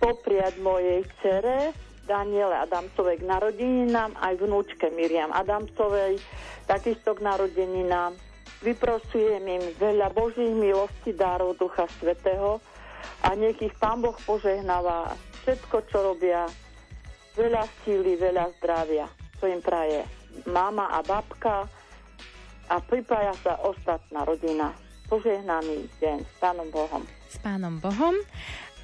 popriať 0.00 0.56
mojej 0.64 1.04
cere 1.20 1.76
Daniele 2.02 2.56
Adamcovej 2.66 3.22
k 3.22 3.28
narodeninám 3.28 4.18
aj 4.18 4.34
vnúčke 4.42 4.90
Miriam 4.90 5.30
Adamcovej 5.30 6.18
takisto 6.64 7.14
k 7.14 7.24
narodeninám. 7.24 8.14
Vyprosujem 8.62 9.42
im 9.42 9.64
veľa 9.78 10.14
Božích 10.14 10.54
milostí, 10.54 11.10
dárov 11.10 11.58
Ducha 11.58 11.90
Svetého 11.98 12.62
a 13.26 13.34
nech 13.34 13.58
ich 13.58 13.74
Pán 13.78 13.98
Boh 13.98 14.14
požehnáva 14.22 15.18
všetko, 15.42 15.76
čo 15.90 15.98
robia. 16.14 16.46
Veľa 17.34 17.64
síly, 17.82 18.14
veľa 18.14 18.54
zdravia. 18.60 19.08
To 19.42 19.50
im 19.50 19.58
praje 19.58 20.06
mama 20.48 20.88
a 20.88 21.04
babka 21.04 21.68
a 22.70 22.76
pripája 22.80 23.34
sa 23.42 23.58
ostatná 23.60 24.24
rodina. 24.24 24.72
Požehnaný 25.12 25.92
deň 26.00 26.24
s 26.24 26.32
Pánom 26.40 26.68
Bohom. 26.72 27.04
S 27.28 27.36
Pánom 27.42 27.76
Bohom. 27.82 28.16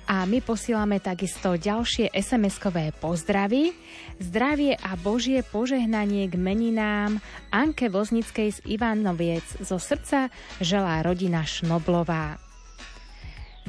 A 0.09 0.25
my 0.25 0.41
posílame 0.41 1.05
takisto 1.05 1.61
ďalšie 1.61 2.09
SMS-kové 2.17 2.97
pozdravy. 2.97 3.77
Zdravie 4.17 4.73
a 4.81 4.97
Božie 4.97 5.45
požehnanie 5.45 6.25
k 6.33 6.35
meninám 6.41 7.21
Anke 7.53 7.93
Voznickej 7.93 8.57
z 8.57 8.59
Ivanoviec. 8.65 9.45
Zo 9.61 9.77
srdca 9.77 10.33
želá 10.65 11.05
rodina 11.05 11.45
Šnoblová. 11.45 12.41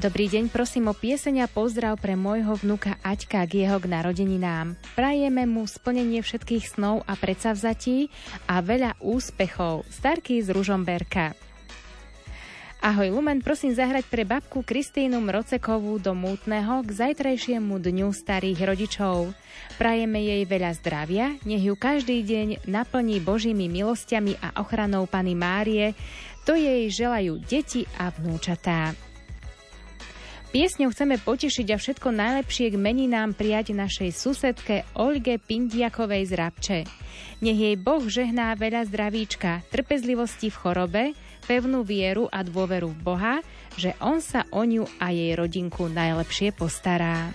Dobrý 0.00 0.32
deň, 0.32 0.48
prosím 0.48 0.88
o 0.88 0.96
pieseň 0.96 1.44
a 1.44 1.52
pozdrav 1.52 2.00
pre 2.00 2.16
môjho 2.16 2.56
vnuka 2.56 2.96
Aťka 3.04 3.44
k 3.44 3.68
jeho 3.68 3.76
k 3.76 4.00
narodeninám. 4.00 4.80
Prajeme 4.96 5.44
mu 5.44 5.68
splnenie 5.68 6.24
všetkých 6.24 6.72
snov 6.72 7.04
a 7.04 7.20
predsavzatí 7.20 8.08
a 8.48 8.64
veľa 8.64 8.96
úspechov. 9.04 9.84
Starky 9.92 10.40
z 10.40 10.56
Ružomberka. 10.56 11.49
Ahoj 12.80 13.12
Lumen, 13.12 13.44
prosím 13.44 13.76
zahrať 13.76 14.08
pre 14.08 14.24
babku 14.24 14.64
Kristínu 14.64 15.20
Mrocekovú 15.20 16.00
do 16.00 16.16
Mútneho 16.16 16.80
k 16.80 17.12
zajtrajšiemu 17.12 17.76
dňu 17.76 18.08
starých 18.08 18.56
rodičov. 18.56 19.36
Prajeme 19.76 20.24
jej 20.24 20.48
veľa 20.48 20.72
zdravia, 20.80 21.36
nech 21.44 21.60
ju 21.60 21.76
každý 21.76 22.24
deň 22.24 22.64
naplní 22.64 23.20
Božími 23.20 23.68
milostiami 23.68 24.32
a 24.40 24.64
ochranou 24.64 25.04
Pany 25.04 25.36
Márie, 25.36 25.92
to 26.48 26.56
jej 26.56 26.88
želajú 26.88 27.44
deti 27.44 27.84
a 28.00 28.08
vnúčatá. 28.08 28.96
Piesňou 30.50 30.88
chceme 30.90 31.20
potešiť 31.20 31.66
a 31.70 31.76
všetko 31.76 32.08
najlepšie 32.16 32.72
k 32.72 32.80
meninám 32.80 33.36
prijať 33.36 33.76
našej 33.76 34.10
susedke 34.10 34.88
Olge 34.96 35.36
Pindiakovej 35.36 36.26
z 36.26 36.32
Rabče. 36.32 36.78
Nech 37.44 37.60
jej 37.60 37.76
Boh 37.76 38.02
žehná 38.08 38.56
veľa 38.56 38.88
zdravíčka, 38.88 39.62
trpezlivosti 39.68 40.48
v 40.48 40.56
chorobe, 40.58 41.04
pevnú 41.50 41.82
vieru 41.82 42.30
a 42.30 42.46
dôveru 42.46 42.94
v 42.94 43.00
Boha, 43.02 43.34
že 43.74 43.98
On 43.98 44.22
sa 44.22 44.46
o 44.54 44.62
ňu 44.62 44.86
a 45.02 45.10
jej 45.10 45.34
rodinku 45.34 45.90
najlepšie 45.90 46.54
postará. 46.54 47.34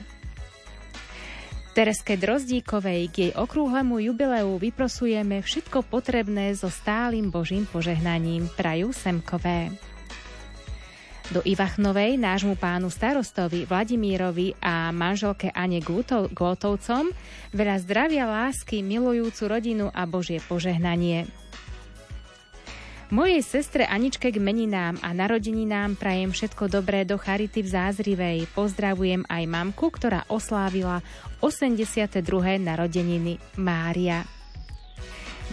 Tereske 1.75 2.15
Drozdíkovej 2.15 3.11
k 3.11 3.15
jej 3.19 3.33
okrúhlemu 3.35 3.99
jubileu 3.99 4.55
vyprosujeme 4.55 5.43
všetko 5.43 5.83
potrebné 5.91 6.55
so 6.55 6.71
stálym 6.71 7.27
Božím 7.27 7.67
požehnaním 7.67 8.47
Praju 8.55 8.95
Semkové. 8.95 9.75
Do 11.35 11.43
Ivachnovej 11.43 12.15
nášmu 12.15 12.55
pánu 12.55 12.87
starostovi 12.87 13.67
Vladimírovi 13.67 14.55
a 14.63 14.95
manželke 14.95 15.51
Ane 15.51 15.83
Glotovcom 16.31 17.11
veľa 17.51 17.75
zdravia, 17.83 18.29
lásky, 18.29 18.79
milujúcu 18.79 19.43
rodinu 19.51 19.85
a 19.91 20.07
Božie 20.07 20.39
požehnanie. 20.39 21.44
Mojej 23.13 23.45
sestre 23.45 23.85
Aničke 23.85 24.33
k 24.33 24.41
meninám 24.41 24.97
a 25.05 25.13
narodeninám 25.13 25.93
prajem 25.93 26.33
všetko 26.33 26.73
dobré 26.73 27.05
do 27.05 27.21
Charity 27.21 27.61
v 27.61 27.69
Zázrivej. 27.69 28.37
Pozdravujem 28.57 29.21
aj 29.29 29.45
mamku, 29.45 29.93
ktorá 29.93 30.25
oslávila 30.25 31.05
82. 31.37 32.25
narodeniny 32.57 33.37
Mária. 33.61 34.25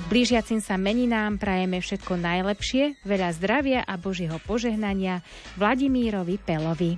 Blížiacim 0.09 0.65
sa 0.65 0.81
meninám 0.81 1.37
prajeme 1.37 1.85
všetko 1.85 2.17
najlepšie, 2.17 3.05
veľa 3.05 3.37
zdravia 3.37 3.85
a 3.85 4.01
Božieho 4.01 4.41
požehnania 4.49 5.21
Vladimírovi 5.61 6.41
Pelovi. 6.41 6.97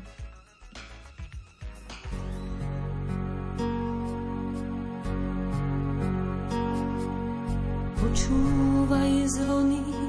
Počúvaj 7.98 9.12
zvony 9.34 10.03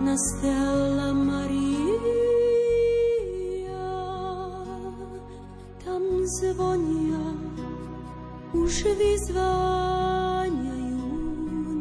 na 0.00 0.16
Stella 0.16 1.12
Maria. 1.12 2.00
Tam 5.84 6.02
zvonia, 6.40 7.36
už 8.56 8.96
vyzváňajú 8.96 10.56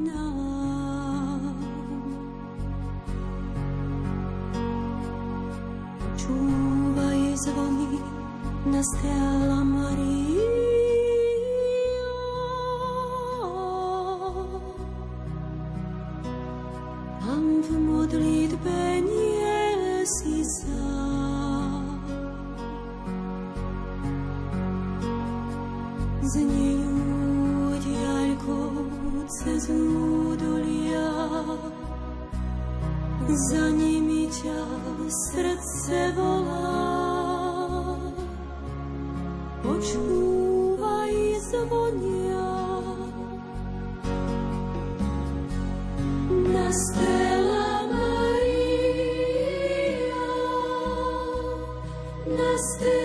nám. 0.04 1.56
Čúvaj 6.20 7.40
zvony 7.40 8.04
na 8.68 8.84
Maria. 9.64 11.09
V 17.66 17.70
modlitbe 17.74 18.80
nie 19.02 20.06
si 20.06 20.46
sám. 20.46 22.00
Znejú 26.30 27.00
diaľkou 27.82 29.26
cez 29.42 29.66
údolia, 29.70 31.10
za 33.30 33.66
nimi 33.74 34.30
ťa 34.30 34.62
srdce 35.10 36.14
volá. 36.18 36.90
Počúvaj 39.66 41.14
zvonia, 41.50 42.50
na 46.50 46.68
stele. 46.74 47.19
Christus. 52.60 52.99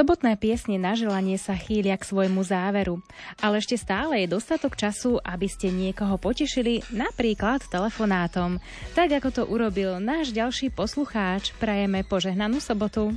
Sobotné 0.00 0.40
piesne 0.40 0.80
na 0.80 0.96
želanie 0.96 1.36
sa 1.36 1.52
chýlia 1.52 1.92
k 2.00 2.08
svojmu 2.08 2.40
záveru, 2.40 3.04
ale 3.36 3.60
ešte 3.60 3.76
stále 3.76 4.24
je 4.24 4.32
dostatok 4.32 4.72
času, 4.72 5.20
aby 5.20 5.44
ste 5.44 5.68
niekoho 5.68 6.16
potešili, 6.16 6.80
napríklad 6.88 7.68
telefonátom. 7.68 8.64
Tak 8.96 9.20
ako 9.20 9.28
to 9.28 9.42
urobil 9.44 10.00
náš 10.00 10.32
ďalší 10.32 10.72
poslucháč, 10.72 11.52
prajeme 11.60 12.00
požehnanú 12.00 12.64
sobotu. 12.64 13.12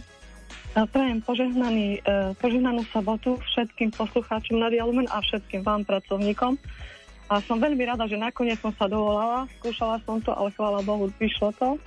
Prajem 0.76 1.24
požehnaný, 1.24 2.04
e, 2.04 2.36
požehnanú 2.44 2.84
sobotu 2.92 3.40
všetkým 3.56 3.96
poslucháčom 3.96 4.60
na 4.60 4.68
Lumen 4.84 5.08
a 5.08 5.24
všetkým 5.24 5.64
vám 5.64 5.88
pracovníkom. 5.88 6.60
A 7.32 7.40
som 7.48 7.64
veľmi 7.64 7.80
rada, 7.88 8.12
že 8.12 8.20
nakoniec 8.20 8.60
som 8.60 8.76
sa 8.76 8.92
dovolala, 8.92 9.48
skúšala 9.64 10.04
som 10.04 10.20
to, 10.20 10.36
ale 10.36 10.52
chvála 10.52 10.84
Bohu, 10.84 11.08
vyšlo 11.16 11.56
to. 11.56 11.80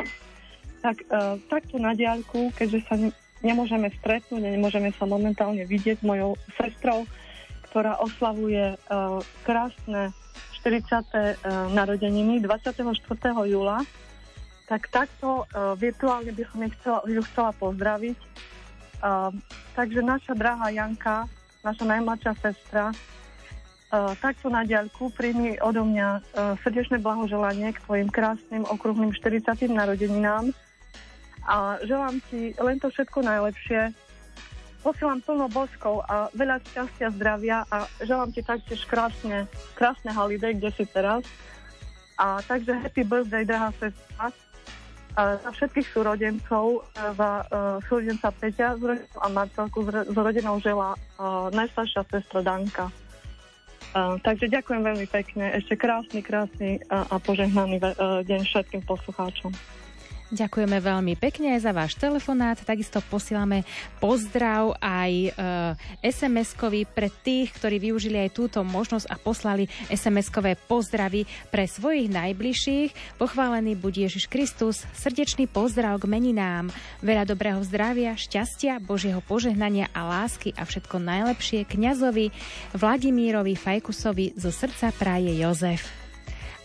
Tak 0.80 1.04
e, 1.04 1.36
takto 1.52 1.76
na 1.76 1.92
diaľku, 1.92 2.48
keďže 2.56 2.80
sa 2.88 2.96
nemôžeme 3.44 3.92
stretnúť, 4.00 4.40
nemôžeme 4.40 4.92
sa 4.96 5.04
momentálne 5.04 5.64
vidieť 5.68 6.00
s 6.00 6.06
mojou 6.06 6.38
sestrou, 6.56 7.04
ktorá 7.68 8.00
oslavuje 8.00 8.72
e, 8.72 8.76
krásne 9.44 10.16
40. 10.64 10.80
e, 10.80 11.36
narodeniny 11.76 12.40
24. 12.40 12.88
júla, 13.44 13.84
tak 14.66 14.88
takto 14.88 15.44
e, 15.44 15.74
virtuálne 15.76 16.32
by 16.32 16.42
som 16.48 16.60
chcela, 16.72 17.00
ju 17.04 17.20
chcela 17.32 17.52
pozdraviť. 17.56 18.18
Uh, 18.96 19.28
takže 19.76 20.00
naša 20.00 20.32
drahá 20.32 20.72
Janka, 20.72 21.28
naša 21.60 21.84
najmladšia 21.84 22.32
sestra, 22.40 22.96
uh, 22.96 24.16
takto 24.24 24.48
na 24.48 24.64
diaľku 24.64 25.12
príjmi 25.12 25.60
odo 25.60 25.84
mňa 25.84 26.08
uh, 26.16 26.56
srdečné 26.64 27.04
blahoželanie 27.04 27.76
k 27.76 27.82
tvojim 27.84 28.08
krásnym 28.08 28.64
okruhným 28.64 29.12
40. 29.12 29.68
narodeninám 29.68 30.48
a 31.46 31.78
želám 31.86 32.18
ti 32.26 32.50
len 32.58 32.76
to 32.82 32.90
všetko 32.90 33.22
najlepšie. 33.22 33.94
Posielam 34.82 35.18
plno 35.22 35.46
boskov 35.50 36.02
a 36.06 36.30
veľa 36.34 36.62
šťastia, 36.62 37.14
zdravia 37.14 37.66
a 37.70 37.86
želám 38.02 38.30
ti 38.30 38.42
taktiež 38.42 38.82
krásne, 38.86 39.50
krásne 39.74 40.14
holiday, 40.14 40.54
kde 40.54 40.70
si 40.74 40.84
teraz. 40.86 41.26
A 42.18 42.42
takže 42.42 42.74
happy 42.74 43.02
birthday, 43.02 43.42
drahá 43.42 43.70
sestra. 43.78 44.30
Za 45.16 45.48
všetkých 45.48 45.88
súrodencov, 45.96 46.84
e, 46.92 47.08
za 47.16 47.30
uh, 47.48 47.80
súrodenca 47.88 48.28
Peťa 48.36 48.76
s 48.76 48.82
rodinou 48.84 49.16
a 49.16 49.26
Marcelku 49.32 49.78
s, 49.80 49.88
ro- 49.88 50.08
s 50.12 50.16
rodinou 50.16 50.56
žela 50.60 50.92
uh, 50.92 51.48
najstaršia 51.56 52.04
sestra 52.04 52.44
Danka. 52.44 52.92
Uh, 53.96 54.20
takže 54.20 54.52
ďakujem 54.52 54.84
veľmi 54.84 55.08
pekne. 55.08 55.56
Ešte 55.56 55.72
krásny, 55.80 56.20
krásny 56.20 56.84
uh, 56.92 57.08
a 57.08 57.16
požehnaný 57.16 57.80
uh, 57.80 58.20
deň 58.28 58.44
všetkým 58.44 58.84
poslucháčom. 58.84 59.56
Ďakujeme 60.26 60.82
veľmi 60.82 61.14
pekne 61.14 61.54
za 61.62 61.70
váš 61.70 61.94
telefonát. 61.94 62.58
Takisto 62.58 62.98
posielame 62.98 63.62
pozdrav 64.02 64.74
aj 64.82 65.12
e, 65.12 65.30
SMS-kový 66.02 66.82
pre 66.82 67.14
tých, 67.22 67.54
ktorí 67.54 67.78
využili 67.78 68.26
aj 68.26 68.34
túto 68.34 68.66
možnosť 68.66 69.06
a 69.06 69.14
poslali 69.22 69.70
SMS-kové 69.86 70.58
pozdravy 70.58 71.30
pre 71.54 71.70
svojich 71.70 72.10
najbližších. 72.10 73.22
Pochválený 73.22 73.78
buď 73.78 74.10
Ježiš 74.10 74.26
Kristus, 74.26 74.82
srdečný 74.98 75.46
pozdrav 75.46 76.02
k 76.02 76.10
meninám, 76.10 76.74
veľa 77.06 77.22
dobrého 77.22 77.62
zdravia, 77.62 78.18
šťastia, 78.18 78.82
Božieho 78.82 79.22
požehnania 79.22 79.86
a 79.94 80.10
lásky 80.10 80.50
a 80.58 80.66
všetko 80.66 80.98
najlepšie 80.98 81.70
kňazovi 81.70 82.34
Vladimírovi 82.74 83.54
Fajkusovi 83.54 84.34
zo 84.34 84.50
srdca 84.50 84.90
praje 84.90 85.38
Jozef. 85.38 86.05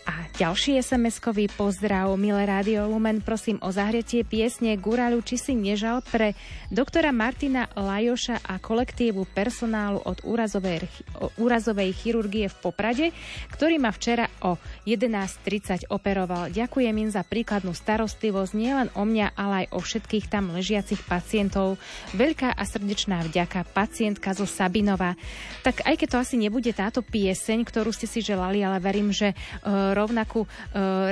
A 0.02 0.26
ďalší 0.34 0.82
SMS-kový 0.82 1.46
pozdrav, 1.54 2.10
milé 2.18 2.42
Rádio 2.42 2.90
Lumen, 2.90 3.22
prosím 3.22 3.62
o 3.62 3.70
zahretie 3.70 4.26
piesne 4.26 4.74
Guralu 4.74 5.22
či 5.22 5.38
si 5.38 5.54
nežal 5.54 6.02
pre 6.02 6.34
doktora 6.74 7.14
Martina 7.14 7.70
Lajoša 7.70 8.42
a 8.42 8.58
kolektívu 8.58 9.30
personálu 9.30 10.02
od 10.02 10.18
úrazovej, 10.26 10.90
úrazovej 11.38 11.94
chirurgie 11.94 12.50
v 12.50 12.56
Poprade, 12.58 13.06
ktorý 13.54 13.78
ma 13.78 13.94
včera 13.94 14.26
o 14.42 14.58
11.30 14.90 15.86
operoval. 15.86 16.50
Ďakujem 16.50 16.96
im 16.98 17.10
za 17.14 17.22
príkladnú 17.22 17.70
starostlivosť 17.70 18.52
nielen 18.58 18.88
o 18.98 19.06
mňa, 19.06 19.38
ale 19.38 19.54
aj 19.66 19.66
o 19.70 19.78
všetkých 19.78 20.26
tam 20.26 20.50
ležiacich 20.50 20.98
pacientov. 21.06 21.78
Veľká 22.18 22.50
a 22.50 22.62
srdečná 22.66 23.22
vďaka 23.22 23.70
pacientka 23.70 24.34
zo 24.34 24.50
Sabinova. 24.50 25.14
Tak 25.62 25.86
aj 25.86 25.94
keď 25.94 26.08
to 26.10 26.18
asi 26.18 26.36
nebude 26.42 26.74
táto 26.74 27.06
pieseň, 27.06 27.62
ktorú 27.62 27.94
ste 27.94 28.10
si 28.10 28.18
želali, 28.18 28.66
ale 28.66 28.82
verím, 28.82 29.14
že 29.14 29.30
uh, 29.30 29.91
rovnakú 29.92 30.44
e, 30.44 30.48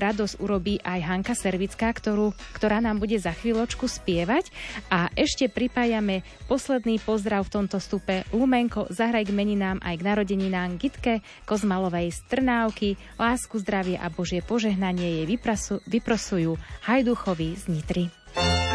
radosť 0.01 0.35
urobí 0.40 0.81
aj 0.81 1.01
Hanka 1.05 1.35
Servická, 1.36 1.93
ktorú, 1.93 2.32
ktorá 2.57 2.81
nám 2.81 3.01
bude 3.01 3.16
za 3.20 3.32
chvíľočku 3.36 3.86
spievať. 3.86 4.48
A 4.89 5.12
ešte 5.15 5.52
pripájame 5.52 6.24
posledný 6.48 6.98
pozdrav 7.05 7.47
v 7.47 7.52
tomto 7.61 7.78
stupe. 7.78 8.24
Lumenko, 8.32 8.89
zahraj 8.89 9.28
k 9.28 9.36
meninám 9.36 9.78
aj 9.85 10.01
k 10.01 10.07
narodeninám 10.07 10.81
Gitke 10.81 11.20
Kozmalovej 11.44 12.12
Strnávky, 12.12 12.97
lásku, 13.20 13.61
zdravie 13.61 14.01
a 14.01 14.09
Božie 14.09 14.40
požehnanie 14.40 15.23
jej 15.23 15.27
vyprasu, 15.28 15.85
vyprosujú 15.85 16.57
Hajduchovi 16.89 17.57
z 17.57 17.65
Nitry. 17.69 18.05
Aia 18.36 18.70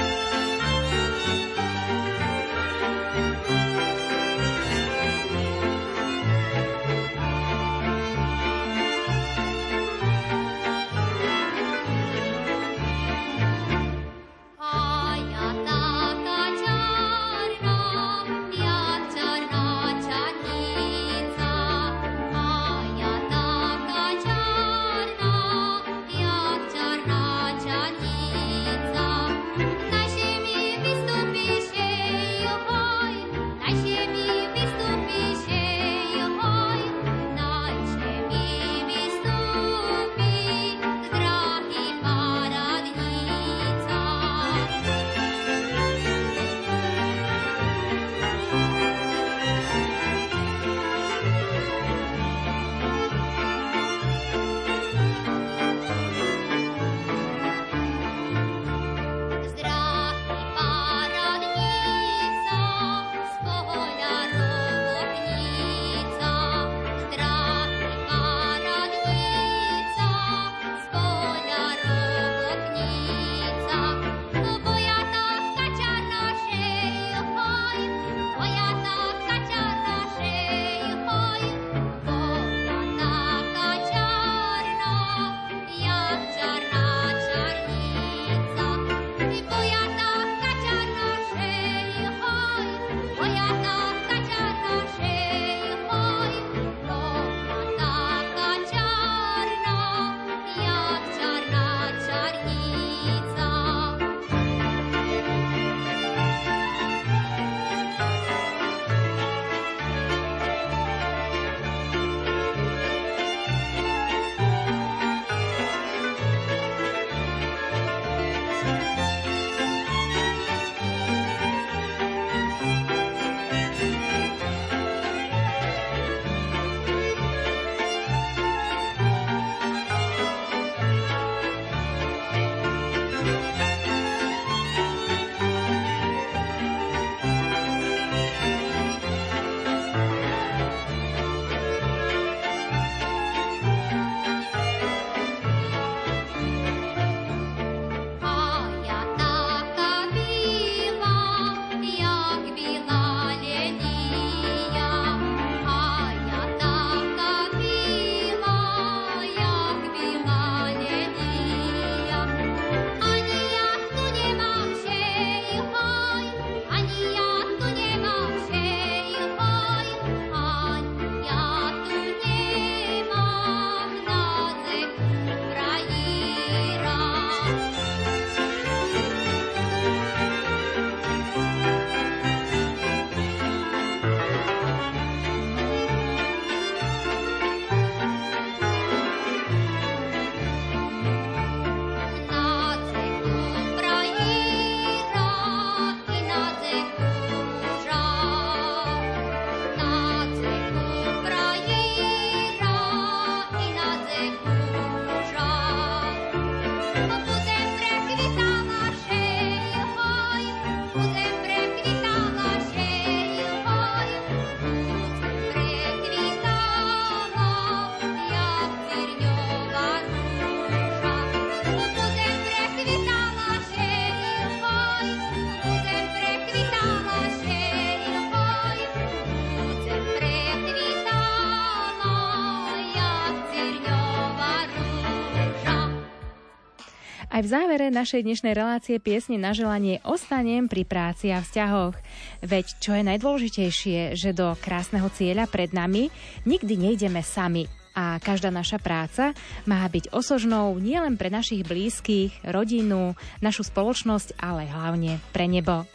v 237.45 237.53
závere 237.53 237.93
našej 237.93 238.25
dnešnej 238.25 238.57
relácie 238.57 238.97
piesne 238.97 239.37
na 239.37 239.53
želanie 239.53 240.01
ostanem 240.01 240.65
pri 240.65 240.81
práci 240.81 241.29
a 241.29 241.45
vzťahoch. 241.45 241.93
Veď 242.41 242.65
čo 242.81 242.97
je 242.97 243.05
najdôležitejšie, 243.05 244.17
že 244.17 244.33
do 244.33 244.57
krásneho 244.57 245.05
cieľa 245.13 245.45
pred 245.45 245.69
nami 245.69 246.09
nikdy 246.49 246.73
nejdeme 246.73 247.21
sami 247.21 247.69
a 247.93 248.17
každá 248.17 248.49
naša 248.49 248.81
práca 248.81 249.37
má 249.69 249.85
byť 249.85 250.09
osožnou 250.09 250.73
nielen 250.81 251.21
pre 251.21 251.29
našich 251.29 251.61
blízkych, 251.61 252.33
rodinu, 252.49 253.13
našu 253.45 253.61
spoločnosť, 253.61 254.41
ale 254.41 254.65
hlavne 254.65 255.21
pre 255.29 255.45
nebo. 255.45 255.85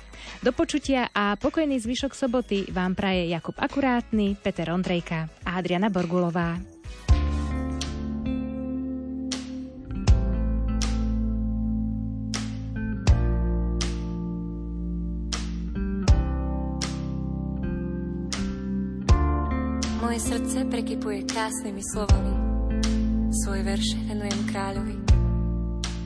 Do 0.47 0.55
počutia 0.55 1.11
a 1.11 1.35
pokojný 1.35 1.83
zvyšok 1.83 2.15
soboty 2.15 2.71
vám 2.71 2.95
praje 2.95 3.27
Jakub 3.27 3.59
Akurátny, 3.59 4.39
Peter 4.39 4.71
Ondrejka 4.71 5.27
a 5.43 5.59
Adriana 5.59 5.91
Borgulová. 5.91 6.80
Moje 20.11 20.27
srdce 20.27 20.67
prekypuje 20.67 21.23
krásnymi 21.23 21.87
slovami. 21.87 22.35
Svoj 23.31 23.63
verš 23.63 23.95
venujem 24.11 24.43
kráľovi. 24.51 24.97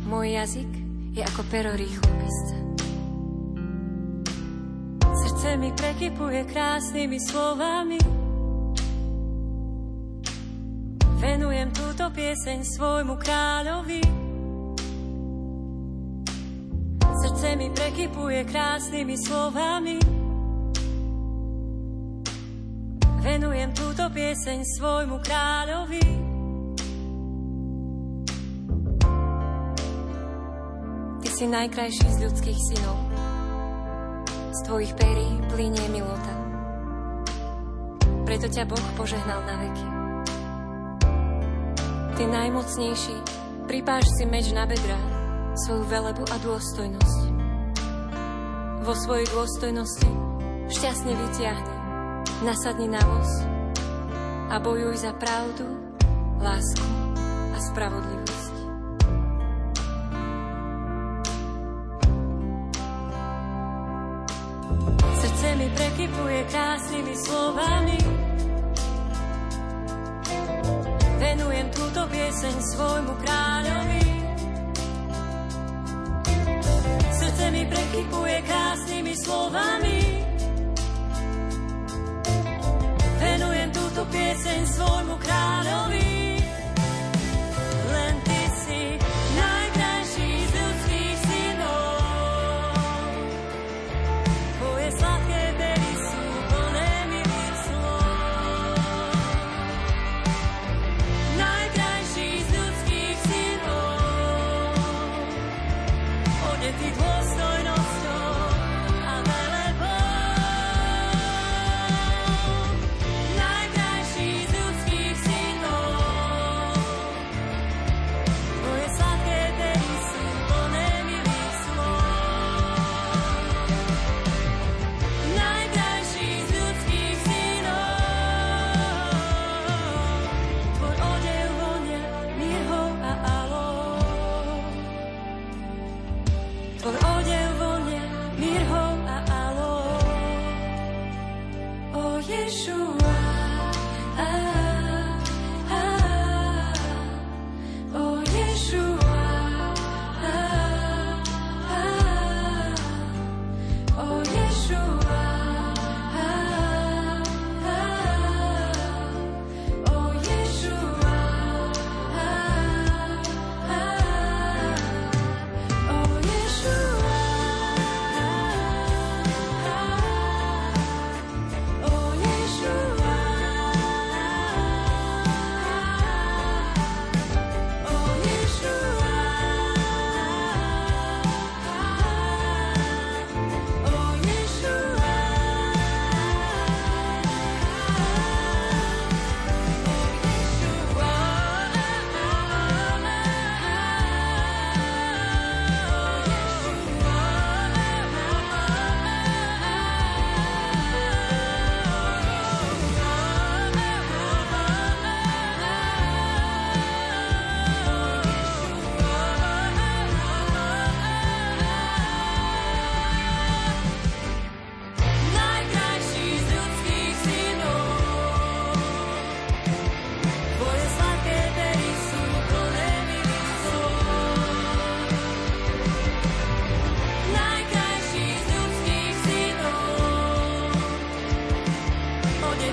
Môj 0.05 0.29
jazyk 0.29 0.69
je 1.17 1.25
ako 1.25 1.41
pero 1.49 1.73
rýchlo 1.73 2.05
písca. 2.21 2.57
Srdce 5.09 5.57
mi 5.57 5.73
prekypuje 5.73 6.45
krásnymi 6.53 7.17
slovami. 7.17 7.97
Venujem 11.25 11.73
túto 11.73 12.05
pieseň 12.13 12.61
svojmu 12.61 13.17
kráľovi. 13.17 14.05
Srdce 17.25 17.57
mi 17.57 17.73
prekypuje 17.73 18.45
krásnymi 18.53 19.17
slovami. 19.17 20.24
Venujem 23.25 23.73
túto 23.73 24.05
pieseň 24.13 24.61
svojmu 24.77 25.17
kráľovi. 25.25 26.05
Ty 31.25 31.29
si 31.33 31.45
najkrajší 31.49 32.05
z 32.05 32.19
ľudských 32.21 32.59
synov. 32.69 33.01
Z 34.29 34.61
tvojich 34.69 34.93
perí 35.01 35.41
plinie 35.57 35.89
milota. 35.89 36.37
Preto 38.29 38.45
ťa 38.45 38.69
Boh 38.69 38.89
požehnal 38.93 39.41
na 39.49 39.57
veky. 39.57 39.87
Ty 42.21 42.23
najmocnejší, 42.29 43.17
pripáš 43.65 44.05
si 44.21 44.29
meč 44.29 44.53
na 44.53 44.69
bedra, 44.69 45.01
svoju 45.65 45.89
velebu 45.89 46.29
a 46.29 46.37
dôstojnosť. 46.45 47.21
Vo 48.85 48.93
svojej 48.93 49.25
dôstojnosti 49.33 50.13
šťastne 50.69 51.17
vytiahni 51.17 51.84
nasadni 52.43 52.89
na 52.91 52.99
voz 53.07 53.31
a 54.51 54.59
bojuj 54.59 54.97
za 54.99 55.13
pravdu, 55.15 55.67
lásku 56.43 56.89
a 57.55 57.59
spravodlivosť. 57.63 58.55
Srdce 65.15 65.49
mi 65.57 65.69
prekypuje 65.71 66.41
krásnymi 66.51 67.15
slovami. 67.15 67.99
Venujem 71.23 71.67
túto 71.71 72.03
pieseň 72.11 72.55
svojmu 72.75 73.13
kráľovi. 73.23 74.05
Srdce 77.15 77.45
mi 77.55 77.63
prekypuje 77.71 78.37
krásnymi 78.43 79.15
slovami 79.23 80.25
pieseň 84.15 84.63
svojmu 84.71 85.15
kráľovi. 85.19 86.14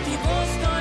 ti 0.05 0.15
postoji 0.25 0.80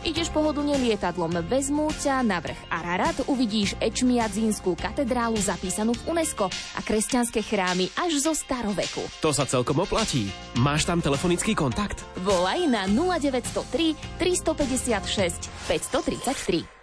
Ideš 0.00 0.32
pohodlne 0.32 0.80
lietadlom, 0.80 1.44
vezmú 1.44 1.92
ťa 1.92 2.24
na 2.24 2.40
vrch 2.40 2.56
Ararat, 2.72 3.20
uvidíš 3.28 3.76
Ečmiadzínskú 3.84 4.72
katedrálu 4.72 5.36
zapísanú 5.36 5.92
v 5.92 6.16
UNESCO 6.16 6.48
a 6.48 6.80
kresťanské 6.80 7.44
chrámy 7.44 7.92
až 8.00 8.24
zo 8.24 8.32
staroveku. 8.32 9.04
To 9.20 9.28
sa 9.36 9.44
celkom 9.44 9.84
oplatí. 9.84 10.32
Máš 10.56 10.88
tam 10.88 11.04
telefonický 11.04 11.52
kontakt? 11.52 12.00
Volaj 12.24 12.64
na 12.64 12.88
0903 12.88 14.16
356 14.16 15.68
533. 15.68 16.80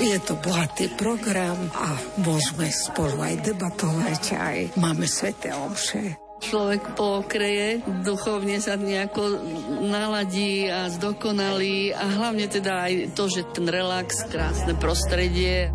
Je 0.00 0.16
to 0.24 0.32
bohatý 0.40 0.88
program 0.96 1.58
a 1.76 1.92
môžeme 2.24 2.72
spolu 2.72 3.20
aj 3.20 3.34
debatovať, 3.44 4.22
aj 4.32 4.58
máme 4.80 5.04
sveté 5.04 5.52
omše. 5.52 6.27
Človek 6.38 6.94
pokreje, 6.94 7.82
duchovne 8.06 8.62
sa 8.62 8.78
nejako 8.78 9.42
naladí 9.82 10.70
a 10.70 10.86
zdokonalí 10.86 11.90
a 11.90 12.06
hlavne 12.06 12.46
teda 12.46 12.86
aj 12.86 12.92
to, 13.18 13.26
že 13.26 13.42
ten 13.50 13.66
relax, 13.66 14.22
krásne 14.30 14.78
prostredie. 14.78 15.74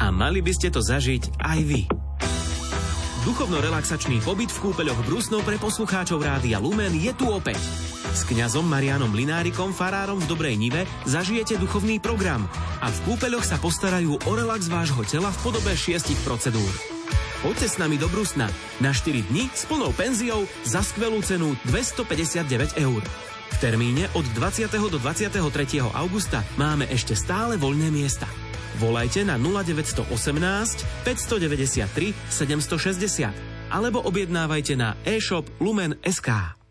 A 0.00 0.08
mali 0.08 0.40
by 0.40 0.52
ste 0.56 0.72
to 0.72 0.80
zažiť 0.80 1.36
aj 1.36 1.58
vy. 1.68 1.82
Duchovno-relaxačný 3.28 4.20
pobyt 4.20 4.52
v 4.52 4.68
kúpeľoch 4.68 5.00
Brusnov 5.08 5.44
pre 5.48 5.56
poslucháčov 5.56 6.20
Rádia 6.20 6.60
Lumen 6.60 6.92
je 6.92 7.12
tu 7.16 7.28
opäť. 7.28 7.60
S 8.14 8.24
kňazom 8.28 8.68
Marianom 8.68 9.12
Linárikom, 9.12 9.72
farárom 9.72 10.20
v 10.20 10.28
Dobrej 10.28 10.56
Nive, 10.60 10.84
zažijete 11.08 11.56
duchovný 11.56 12.00
program 12.00 12.44
a 12.80 12.92
v 12.92 12.98
kúpeľoch 13.08 13.44
sa 13.44 13.56
postarajú 13.60 14.16
o 14.16 14.32
relax 14.32 14.68
vášho 14.68 15.04
tela 15.08 15.32
v 15.32 15.40
podobe 15.40 15.72
šiestich 15.72 16.20
procedúr. 16.24 16.93
Poďte 17.44 17.68
s 17.68 17.76
nami 17.76 18.00
do 18.00 18.08
Brusna 18.08 18.48
na 18.80 18.88
4 18.88 19.28
dni 19.28 19.52
s 19.52 19.68
plnou 19.68 19.92
penziou 19.92 20.48
za 20.64 20.80
skvelú 20.80 21.20
cenu 21.20 21.52
259 21.68 22.80
eur. 22.80 23.04
V 23.52 23.56
termíne 23.60 24.08
od 24.16 24.24
20. 24.32 24.64
do 24.72 24.96
23. 24.96 25.44
augusta 25.92 26.40
máme 26.56 26.88
ešte 26.88 27.12
stále 27.12 27.60
voľné 27.60 27.92
miesta. 27.92 28.24
Volajte 28.80 29.28
na 29.28 29.36
0918 29.36 30.08
593 31.04 32.16
760 32.32 33.28
alebo 33.68 34.00
objednávajte 34.00 34.72
na 34.80 34.96
e-shop 35.04 35.44
Lumen.sk. 35.60 36.63